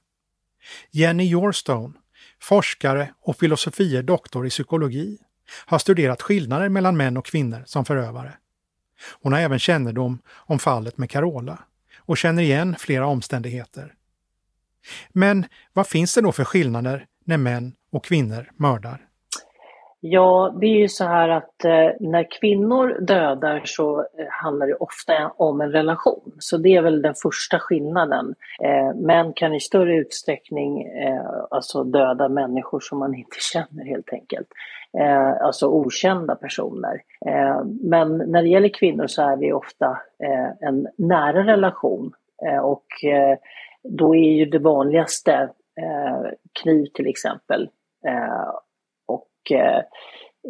[0.91, 1.95] Jenny Yorstone,
[2.41, 5.19] forskare och filosofie doktor i psykologi,
[5.67, 8.33] har studerat skillnader mellan män och kvinnor som förövare.
[9.23, 11.59] Hon har även kännedom om fallet med Carola
[11.97, 13.95] och känner igen flera omständigheter.
[15.09, 19.08] Men vad finns det då för skillnader när män och kvinnor mördar?
[20.01, 24.75] Ja, det är ju så här att eh, när kvinnor dödar så eh, handlar det
[24.75, 26.33] ofta om en relation.
[26.39, 28.35] Så det är väl den första skillnaden.
[28.63, 34.13] Eh, män kan i större utsträckning eh, alltså döda människor som man inte känner helt
[34.13, 34.49] enkelt.
[34.99, 37.03] Eh, alltså okända personer.
[37.27, 39.87] Eh, men när det gäller kvinnor så är det ofta
[40.25, 42.13] eh, en nära relation.
[42.47, 43.39] Eh, och eh,
[43.83, 45.49] då är ju det vanligaste
[46.63, 47.69] kniv till exempel
[49.51, 49.79] Eh,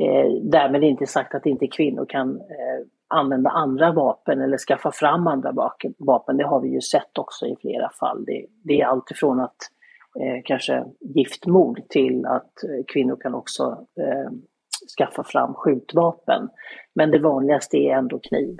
[0.03, 5.27] eh, därmed inte sagt att inte kvinnor kan eh, använda andra vapen eller skaffa fram
[5.27, 5.53] andra
[5.99, 6.37] vapen.
[6.37, 8.25] Det har vi ju sett också i flera fall.
[8.25, 9.57] Det, det är alltifrån att
[10.21, 14.31] eh, kanske giftmord till att eh, kvinnor kan också eh,
[14.99, 16.49] skaffa fram skjutvapen.
[16.95, 18.57] Men det vanligaste är ändå kniv.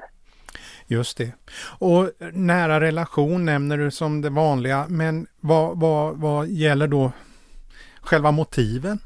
[0.87, 1.33] Just det.
[1.79, 7.13] Och nära relation nämner du som det vanliga, men vad, vad, vad gäller då
[8.01, 8.99] själva motiven?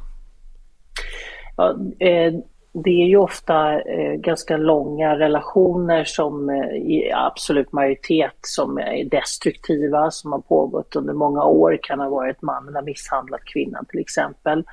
[1.57, 2.32] Ja, eh,
[2.72, 9.05] det är ju ofta eh, ganska långa relationer som eh, i absolut majoritet som är
[9.05, 11.78] destruktiva, som har pågått under många år.
[11.82, 14.64] kan ha varit mannen har misshandlat kvinnan till exempel.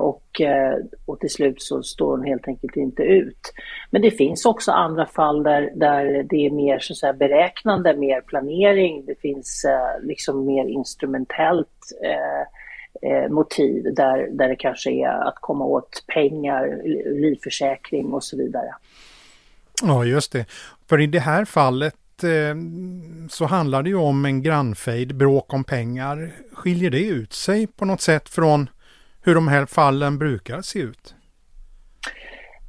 [0.00, 0.40] Och,
[1.06, 3.52] och till slut så står hon helt enkelt inte ut.
[3.90, 7.96] Men det finns också andra fall där, där det är mer så att säga, beräknande,
[7.96, 9.66] mer planering, det finns
[10.02, 11.68] liksom mer instrumentellt
[12.04, 12.46] eh,
[13.30, 16.82] motiv där, där det kanske är att komma åt pengar,
[17.20, 18.74] livförsäkring och så vidare.
[19.82, 20.46] Ja, just det.
[20.88, 22.56] För i det här fallet eh,
[23.30, 26.30] så handlar det ju om en grannfejd, bråk om pengar.
[26.52, 28.68] Skiljer det ut sig på något sätt från
[29.24, 31.14] hur de här fallen brukar se ut?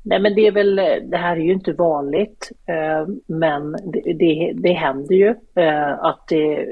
[0.03, 0.75] Nej men det är väl,
[1.09, 6.27] det här är ju inte vanligt, eh, men det, det, det händer ju eh, att
[6.27, 6.65] det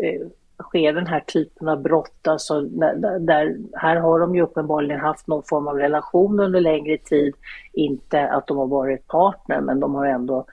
[0.64, 5.28] sker den här typen av brott, alltså där, där, här har de ju uppenbarligen haft
[5.28, 7.34] någon form av relation under längre tid,
[7.74, 10.45] inte att de har varit partner, men de har ändå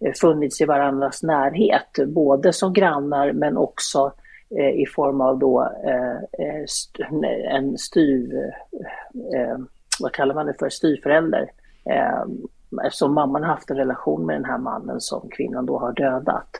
[0.00, 4.12] eh, funnits i varandras närhet, både som grannar men också
[4.58, 7.04] eh, i form av då eh, eh st
[7.50, 9.58] en styv, eh, eh,
[10.00, 11.50] vad kallar man det för, styvförälder.
[11.90, 12.22] Eh,
[12.86, 16.50] eftersom mamman haft en relation med den här mannen som kvinnan då har dödat.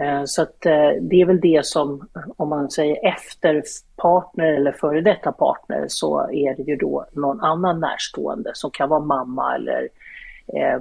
[0.00, 3.62] Eh, så att eh, det är väl det som, om man säger efter
[3.96, 8.88] partner eller före detta partner, så är det ju då någon annan närstående som kan
[8.88, 9.88] vara mamma eller
[10.46, 10.80] eh,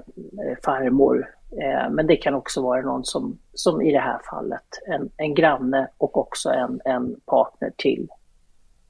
[0.65, 1.29] farmor.
[1.61, 5.33] Eh, men det kan också vara någon som, som i det här fallet, en, en
[5.33, 8.07] granne och också en, en partner till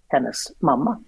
[0.07, 1.03] hennes mamma.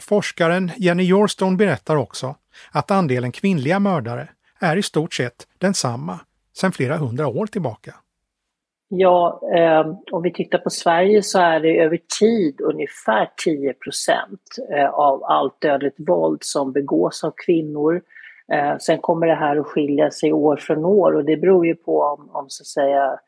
[0.00, 2.34] Forskaren Jenny Jorstone berättar också
[2.72, 4.28] att andelen kvinnliga mördare
[4.60, 6.20] är i stort sett densamma
[6.56, 7.94] sedan flera hundra år tillbaka.
[8.90, 14.40] Ja, eh, om vi tittar på Sverige så är det över tid ungefär 10 procent
[14.76, 18.02] eh, av allt dödligt våld som begås av kvinnor.
[18.52, 21.74] Eh, sen kommer det här att skilja sig år från år och det beror ju
[21.74, 23.18] på om, om så att säga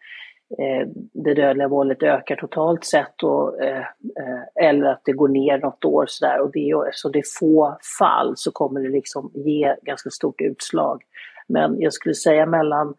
[0.58, 3.84] eh, det dödliga våldet ökar totalt sett och, eh,
[4.18, 6.40] eh, eller att det går ner något år sådär.
[6.40, 11.02] Och det så det är få fall så kommer det liksom ge ganska stort utslag.
[11.48, 12.94] Men jag skulle säga mellan,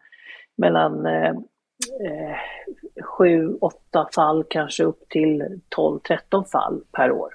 [0.56, 1.32] mellan eh,
[2.00, 2.36] eh,
[3.04, 7.34] sju, 7, 8 fall kanske upp till 12, 13 fall per år.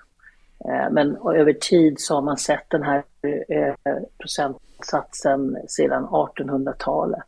[0.66, 3.04] Eh, men över tid så har man sett den här
[3.50, 7.28] eh, procentsatsen sedan 1800-talet.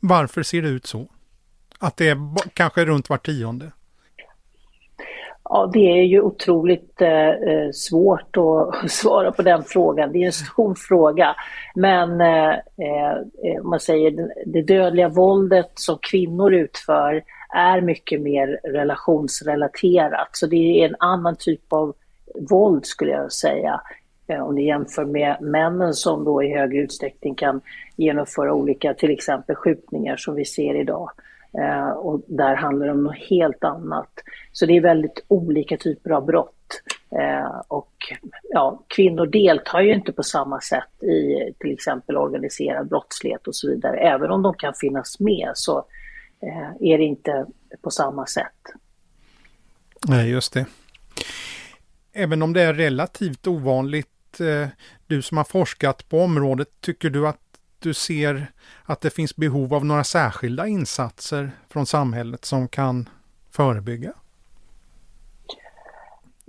[0.00, 1.06] Varför ser det ut så?
[1.78, 2.18] Att det är
[2.54, 3.72] kanske runt var tionde?
[5.52, 10.12] Ja, det är ju otroligt eh, eh svårt att svara på den frågan.
[10.12, 11.36] Det är en stor fråga.
[11.74, 13.12] Men eh, eh,
[13.44, 17.22] eh man säger det dödliga våldet som kvinnor utför
[17.54, 20.28] är mycket mer relationsrelaterat.
[20.32, 21.94] Så det är en annan typ av
[22.50, 23.80] våld skulle jag säga.
[24.40, 27.60] Om ni jämför med männen som då i högre utsträckning kan
[27.96, 31.10] genomföra olika, till exempel skjutningar som vi ser idag.
[31.58, 34.10] Eh, och där handlar det om något helt annat.
[34.52, 36.82] Så det är väldigt olika typer av brott.
[37.18, 37.92] Eh, och
[38.50, 43.68] ja, kvinnor deltar ju inte på samma sätt i till exempel organiserad brottslighet och så
[43.70, 43.96] vidare.
[43.96, 45.78] Även om de kan finnas med så
[46.42, 47.46] eh, är det inte
[47.82, 48.72] på samma sätt.
[50.08, 50.66] Nej, just det.
[52.12, 54.68] Även om det är relativt ovanligt, eh,
[55.06, 57.49] du som har forskat på området, tycker du att
[57.80, 58.46] du ser
[58.84, 63.08] att det finns behov av några särskilda insatser från samhället som kan
[63.50, 64.12] förebygga?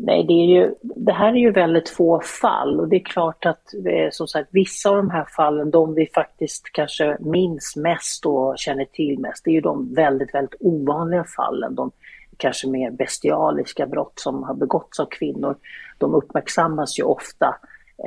[0.04, 3.46] Nej, det, är ju, det här är ju väldigt få fall och det är klart
[3.46, 8.26] att eh, som sagt, vissa av de här fallen, de vi faktiskt kanske minns mest
[8.26, 11.76] och känner till mest, det är ju de väldigt, väldigt ovanliga fallen.
[11.76, 11.92] De
[12.38, 15.56] kanske mer bestialiska brott som har begåtts av kvinnor.
[15.98, 17.56] De uppmärksammas ju ofta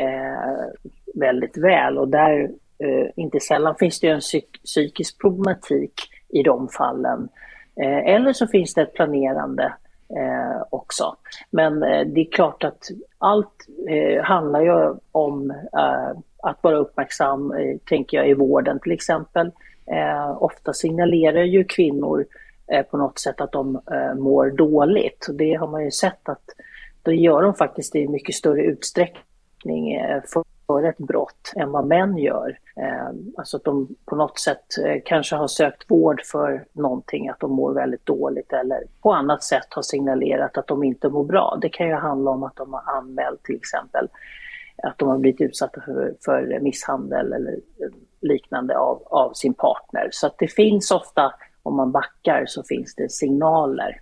[0.00, 5.92] eh, väldigt väl och där Eh, inte sällan finns det en psyk psykisk problematik
[6.28, 7.28] i de fallen.
[7.82, 9.74] Eh, eller så finns det ett planerande
[10.16, 11.16] eh, också.
[11.50, 17.52] Men eh, det är klart att allt eh, handlar ju om eh, att vara uppmärksam,
[17.52, 19.50] eh, tänker jag, i vården till exempel.
[19.86, 22.26] Eh, ofta signalerar ju kvinnor
[22.90, 23.80] på något sätt att de
[24.16, 25.26] mår dåligt.
[25.28, 26.44] Och det har man ju sett att
[27.02, 29.98] det gör de faktiskt i mycket större utsträckning
[30.66, 32.58] för ett brott än vad män gör.
[32.76, 37.40] Eh, alltså att de på något sätt eh, kanske har sökt vård för någonting, att
[37.40, 41.58] de mår väldigt dåligt eller på annat sätt har signalerat att de inte mår bra.
[41.62, 44.08] Det kan ju handla om att de har anmält till exempel
[44.82, 47.60] att de har blivit utsatta för, för misshandel eller
[48.20, 50.08] liknande av, av sin partner.
[50.12, 54.00] Så att det finns ofta, om man backar, så finns det signaler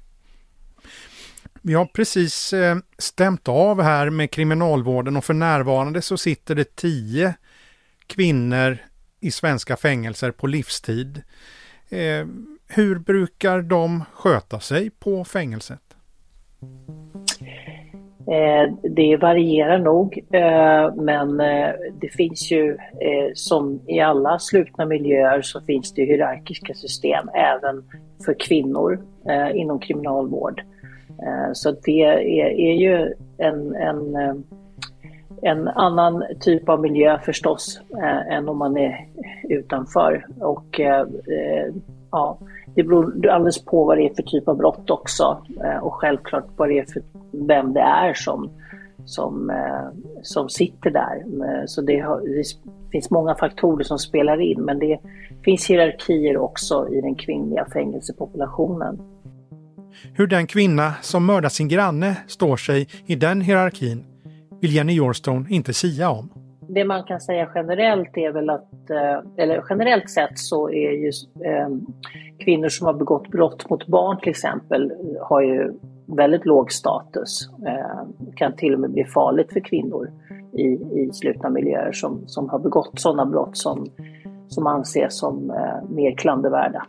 [1.63, 6.77] vi har precis eh, stämt av här med kriminalvården och för närvarande så sitter det
[6.77, 7.35] tio
[8.07, 8.79] kvinnor
[9.21, 11.23] i svenska fängelser på livstid.
[11.91, 12.27] Eh,
[12.69, 15.81] hur brukar de sköta sig på fängelset?
[18.21, 20.19] Eh, det varierar nog,
[20.97, 21.37] men
[22.01, 22.77] det finns ju
[23.35, 27.85] som i alla slutna miljöer så finns det hierarkiska system även
[28.25, 29.07] för kvinnor
[29.55, 30.63] inom kriminalvård.
[31.27, 32.19] Eh, så det är,
[32.61, 34.35] är ju en, en, eh,
[35.43, 39.07] en annan typ av miljö förstås eh, än om man är
[39.49, 40.27] utanför.
[40.41, 41.07] Och eh,
[42.11, 42.39] ja,
[42.75, 45.43] det beror alldeles på vad det är för typ av brott också
[45.83, 47.03] och självklart vad det är för
[47.47, 48.51] vem det är som,
[49.05, 49.53] som,
[50.23, 51.25] som sitter där.
[51.67, 52.45] Så det, har, det
[52.93, 54.99] finns många faktorer som spelar in men det
[55.45, 58.99] finns hierarkier också i den kvinnliga fängelsepopulationen.
[60.15, 64.05] Hur den kvinna som mördat sin granne står sig i den hierarkin
[64.61, 66.29] vill Jenny Jorstone inte sia om.
[66.69, 71.13] Det man kan säga generellt är väl att, eh, eller generellt sett så är ju
[71.45, 71.87] ehm,
[72.39, 75.73] kvinnor som har begått brott mot barn till exempel har ju
[76.07, 77.51] väldigt låg status.
[77.67, 80.11] Ehm, kan till och med bli farligt för kvinnor
[80.53, 80.65] i,
[81.01, 83.87] i slutna miljöer som, som har begått sådana brott som,
[84.49, 86.87] som anses som eh, mer klandervärda.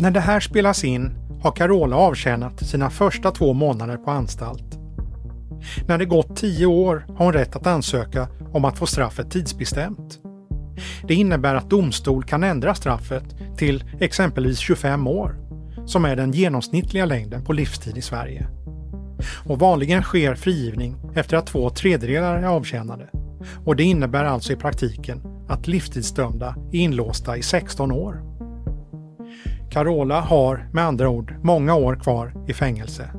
[0.00, 1.10] När det här spelas in
[1.42, 4.78] har Carola avtjänat sina första två månader på anstalt.
[5.88, 10.18] När det gått tio år har hon rätt att ansöka om att få straffet tidsbestämt.
[11.08, 13.24] Det innebär att domstol kan ändra straffet
[13.56, 15.36] till exempelvis 25 år,
[15.86, 18.46] som är den genomsnittliga längden på livstid i Sverige.
[19.44, 23.08] Och vanligen sker frigivning efter att två tredjedelar är avtjänade.
[23.64, 28.29] Och det innebär alltså i praktiken att livstidsdömda är inlåsta i 16 år.
[29.70, 33.10] Carola har med andra ord många år kvar i fängelse.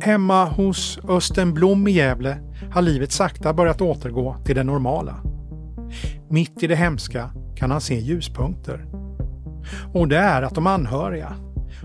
[0.00, 2.36] Hemma hos Östen Blom i Gävle
[2.72, 5.16] har livet sakta börjat återgå till det normala.
[6.28, 8.86] Mitt i det hemska kan han se ljuspunkter.
[9.92, 11.32] Och det är att de anhöriga,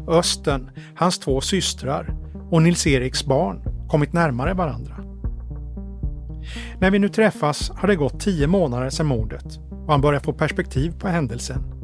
[0.08, 2.16] Östen, hans två systrar
[2.52, 4.96] och Nils-Eriks barn kommit närmare varandra.
[6.80, 10.34] När vi nu träffas har det gått tio månader sedan mordet och han börjar få
[10.34, 11.79] perspektiv på händelsen.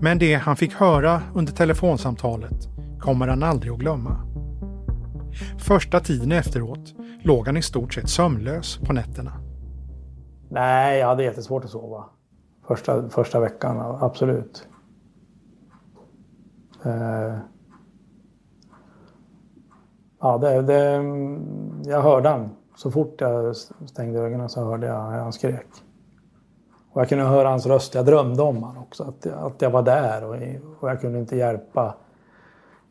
[0.00, 2.68] Men det han fick höra under telefonsamtalet
[3.00, 4.16] kommer han aldrig att glömma.
[5.58, 9.32] Första tiden efteråt låg han i stort sett sömnlös på nätterna.
[10.48, 12.04] Nej, jag hade jättesvårt att sova.
[12.66, 14.68] Första, första veckan, absolut.
[16.84, 17.36] Eh,
[20.20, 21.04] ja, det, det,
[21.90, 22.50] jag hörde han.
[22.76, 23.56] Så fort jag
[23.86, 25.66] stängde ögonen så hörde jag han skrek.
[26.92, 27.94] Och jag kunde höra hans röst.
[27.94, 29.04] Jag drömde om honom också.
[29.04, 30.34] Att, att jag var där och,
[30.80, 31.96] och jag kunde inte hjälpa.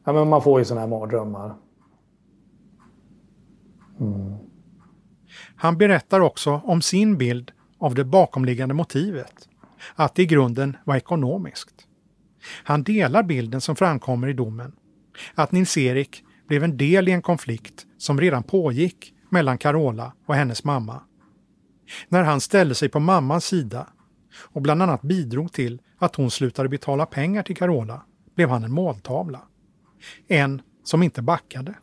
[0.04, 1.56] Ja, men man får ju sådana här mardrömmar.
[4.00, 4.36] Mm.
[5.56, 9.50] Han berättar också om sin bild av det bakomliggande motivet.
[9.96, 11.88] Att det i grunden var ekonomiskt.
[12.64, 14.72] Han delar bilden som framkommer i domen.
[15.36, 20.64] Att Nils-Erik blev en del i en konflikt som redan pågick mellan Carola och hennes
[20.64, 21.02] mamma.
[22.10, 23.88] När han ställde sig på mammans sida
[24.54, 28.02] och bland annat bidrog till att hon slutade betala pengar till Carola
[28.36, 29.42] blev han en måltavla.
[30.28, 31.74] En som inte backade.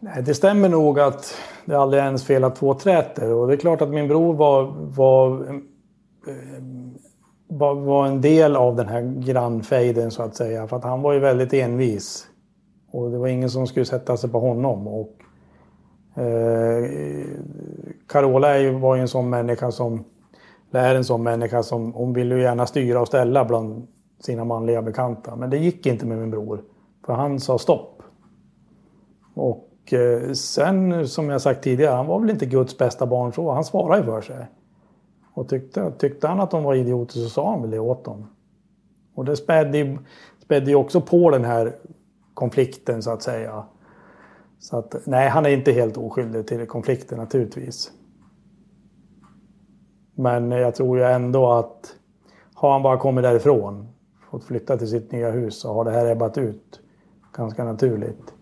[0.00, 1.34] Nej, det stämmer nog att
[1.64, 3.32] det aldrig är ens fel att två träter.
[3.32, 6.62] Och det är klart att min bror var, var, eh,
[7.48, 10.68] var, var en del av den här grannfejden så att säga.
[10.68, 12.26] För att han var ju väldigt envis.
[12.90, 14.88] Och det var ingen som skulle sätta sig på honom.
[14.88, 15.16] Och,
[16.14, 17.30] eh,
[18.06, 20.04] Carola är ju, var ju en sån människa som,
[20.70, 23.86] är en sån människa som, hon ville ju gärna styra och ställa bland
[24.20, 25.36] sina manliga bekanta.
[25.36, 26.62] Men det gick inte med min bror.
[27.06, 28.02] För han sa stopp.
[29.34, 33.52] Och eh, sen, som jag sagt tidigare, han var väl inte Guds bästa barn så.
[33.52, 34.46] Han svarade ju för sig.
[35.34, 38.26] Och tyckte, tyckte han att de var idioter så sa han väl det åt dem.
[39.14, 39.98] Och det spädde,
[40.44, 41.76] spädde ju också på den här
[42.34, 43.64] konflikten så att säga.
[44.64, 47.92] Så att, nej, han är inte helt oskyldig till konflikten naturligtvis.
[50.14, 51.96] Men jag tror ju ändå att
[52.54, 53.88] har han bara kommit därifrån,
[54.30, 56.80] fått flytta till sitt nya hus så har det här ebbat ut
[57.32, 58.34] ganska naturligt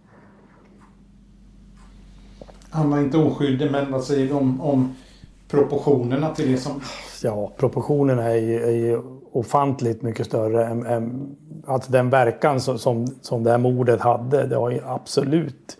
[2.73, 4.95] han var inte oskyldig, men vad säger du om, om
[5.49, 6.81] proportionerna till det som...
[7.23, 9.03] Ja, proportionerna är ju, är ju
[9.33, 14.47] ofantligt mycket större än, än alltså den verkan som, som, som det här mordet hade.
[14.47, 15.79] Det har ju absolut...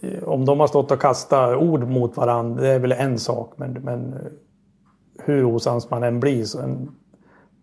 [0.00, 3.52] Eh, om de har stått och kastat ord mot varandra, det är väl en sak.
[3.56, 4.18] Men, men eh,
[5.18, 6.90] hur osams man än blir, så en,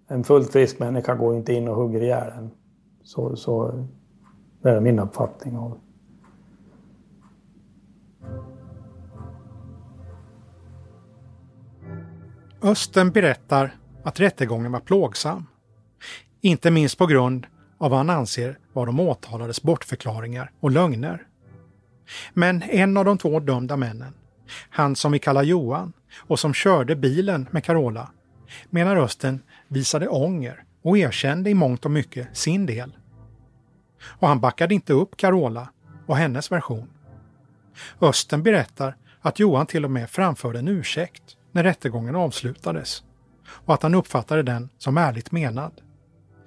[0.08, 2.52] en fullt frisk människa går inte in och hugger ihjäl en.
[3.04, 3.86] Så, så
[4.62, 5.58] det är min uppfattning.
[5.58, 5.78] av
[12.62, 15.46] Östen berättar att rättegången var plågsam.
[16.42, 17.48] Inte minst på grund
[17.78, 21.28] av vad han anser var de åtalades bortförklaringar och lögner.
[22.34, 24.14] Men en av de två dömda männen,
[24.70, 28.12] han som vi kallar Johan och som körde bilen med Carola,
[28.70, 32.98] menar Östen visade ånger och erkände i mångt och mycket sin del.
[34.04, 35.70] Och han backade inte upp Carola
[36.06, 36.90] och hennes version.
[38.02, 43.04] Östen berättar att Johan till och med framförde en ursäkt när rättegången avslutades
[43.48, 45.82] och att han uppfattade den som ärligt menad.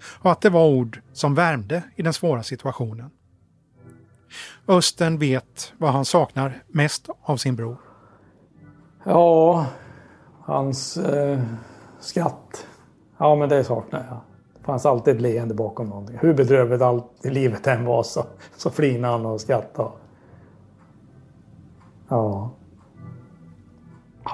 [0.03, 3.11] Och att det var ord som värmde i den svåra situationen.
[4.69, 7.77] Östen vet vad han saknar mest av sin bror.
[9.05, 9.67] Ja,
[10.41, 11.41] hans eh,
[12.01, 12.67] skratt.
[13.19, 14.21] Ja, men det saknar jag.
[14.59, 16.19] Det fanns alltid ett leende bakom någonting.
[16.21, 18.25] Hur bedrövligt allt i livet än var så,
[18.57, 19.91] så flinade han och skrattade.
[22.09, 22.51] Ja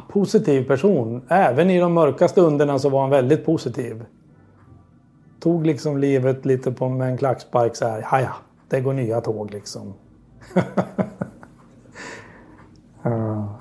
[0.09, 1.22] positiv person.
[1.28, 4.05] Även i de mörka stunderna så var han väldigt positiv.
[5.40, 8.07] Tog liksom livet lite på med en klackspark så här.
[8.11, 8.28] Ja,
[8.69, 9.95] det går nya tåg liksom.
[13.03, 13.61] ja.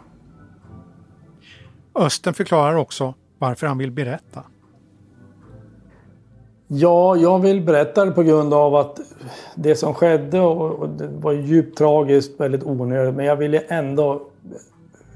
[1.96, 4.44] Östen förklarar också varför han vill berätta.
[6.68, 9.00] Ja, jag vill berätta det på grund av att
[9.56, 13.16] det som skedde och, och det var djupt tragiskt, väldigt onödigt.
[13.16, 14.28] Men jag ville ändå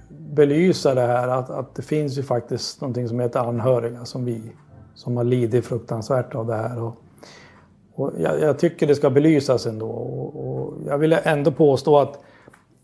[0.10, 4.42] belysa det här att, att det finns ju faktiskt någonting som heter anhöriga som vi.
[4.96, 6.84] som har lidit fruktansvärt av det här.
[6.84, 6.96] Och,
[7.98, 9.88] och jag, jag, tycker det ska belysas ändå.
[9.88, 12.20] Och, och jag vill ändå påstå att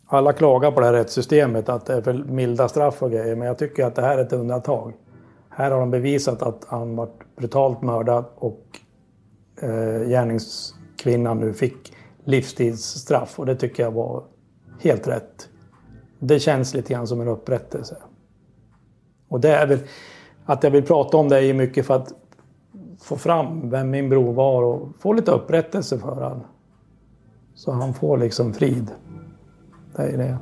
[0.06, 3.36] alla klagar på det här rättssystemet, att det är för milda straff och grejer.
[3.36, 4.94] Men jag tycker att det här är ett undantag.
[5.50, 8.64] Här har de bevisat att han var brutalt mördad och
[9.62, 11.94] eh, gärningskvinnan nu fick
[12.24, 13.40] livstidsstraff.
[13.40, 14.24] Och det tycker jag var
[14.82, 15.50] helt rätt.
[16.20, 17.98] Det känns lite grann som en upprättelse.
[19.30, 19.80] Och det är väl
[20.46, 22.14] att jag vill prata om det är mycket för att
[23.04, 26.42] få fram vem min bror var och få lite upprättelse för honom.
[27.56, 28.92] Så han får liksom frid.
[29.96, 30.38] Det är det.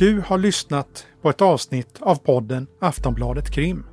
[0.00, 3.86] Du har lyssnat på ett avsnitt av podden Aftonbladet Krim.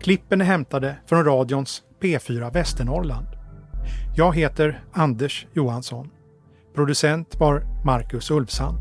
[0.00, 3.26] Klippen är hämtade från radions P4 Västernorrland.
[4.16, 6.10] Jag heter Anders Johansson.
[6.74, 8.78] Producent var Marcus Ulfsand.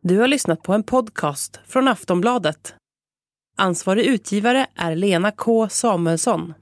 [0.00, 2.74] Du har lyssnat på en podcast från Aftonbladet.
[3.58, 6.54] Ansvarig utgivare är Lena K Samuelsson.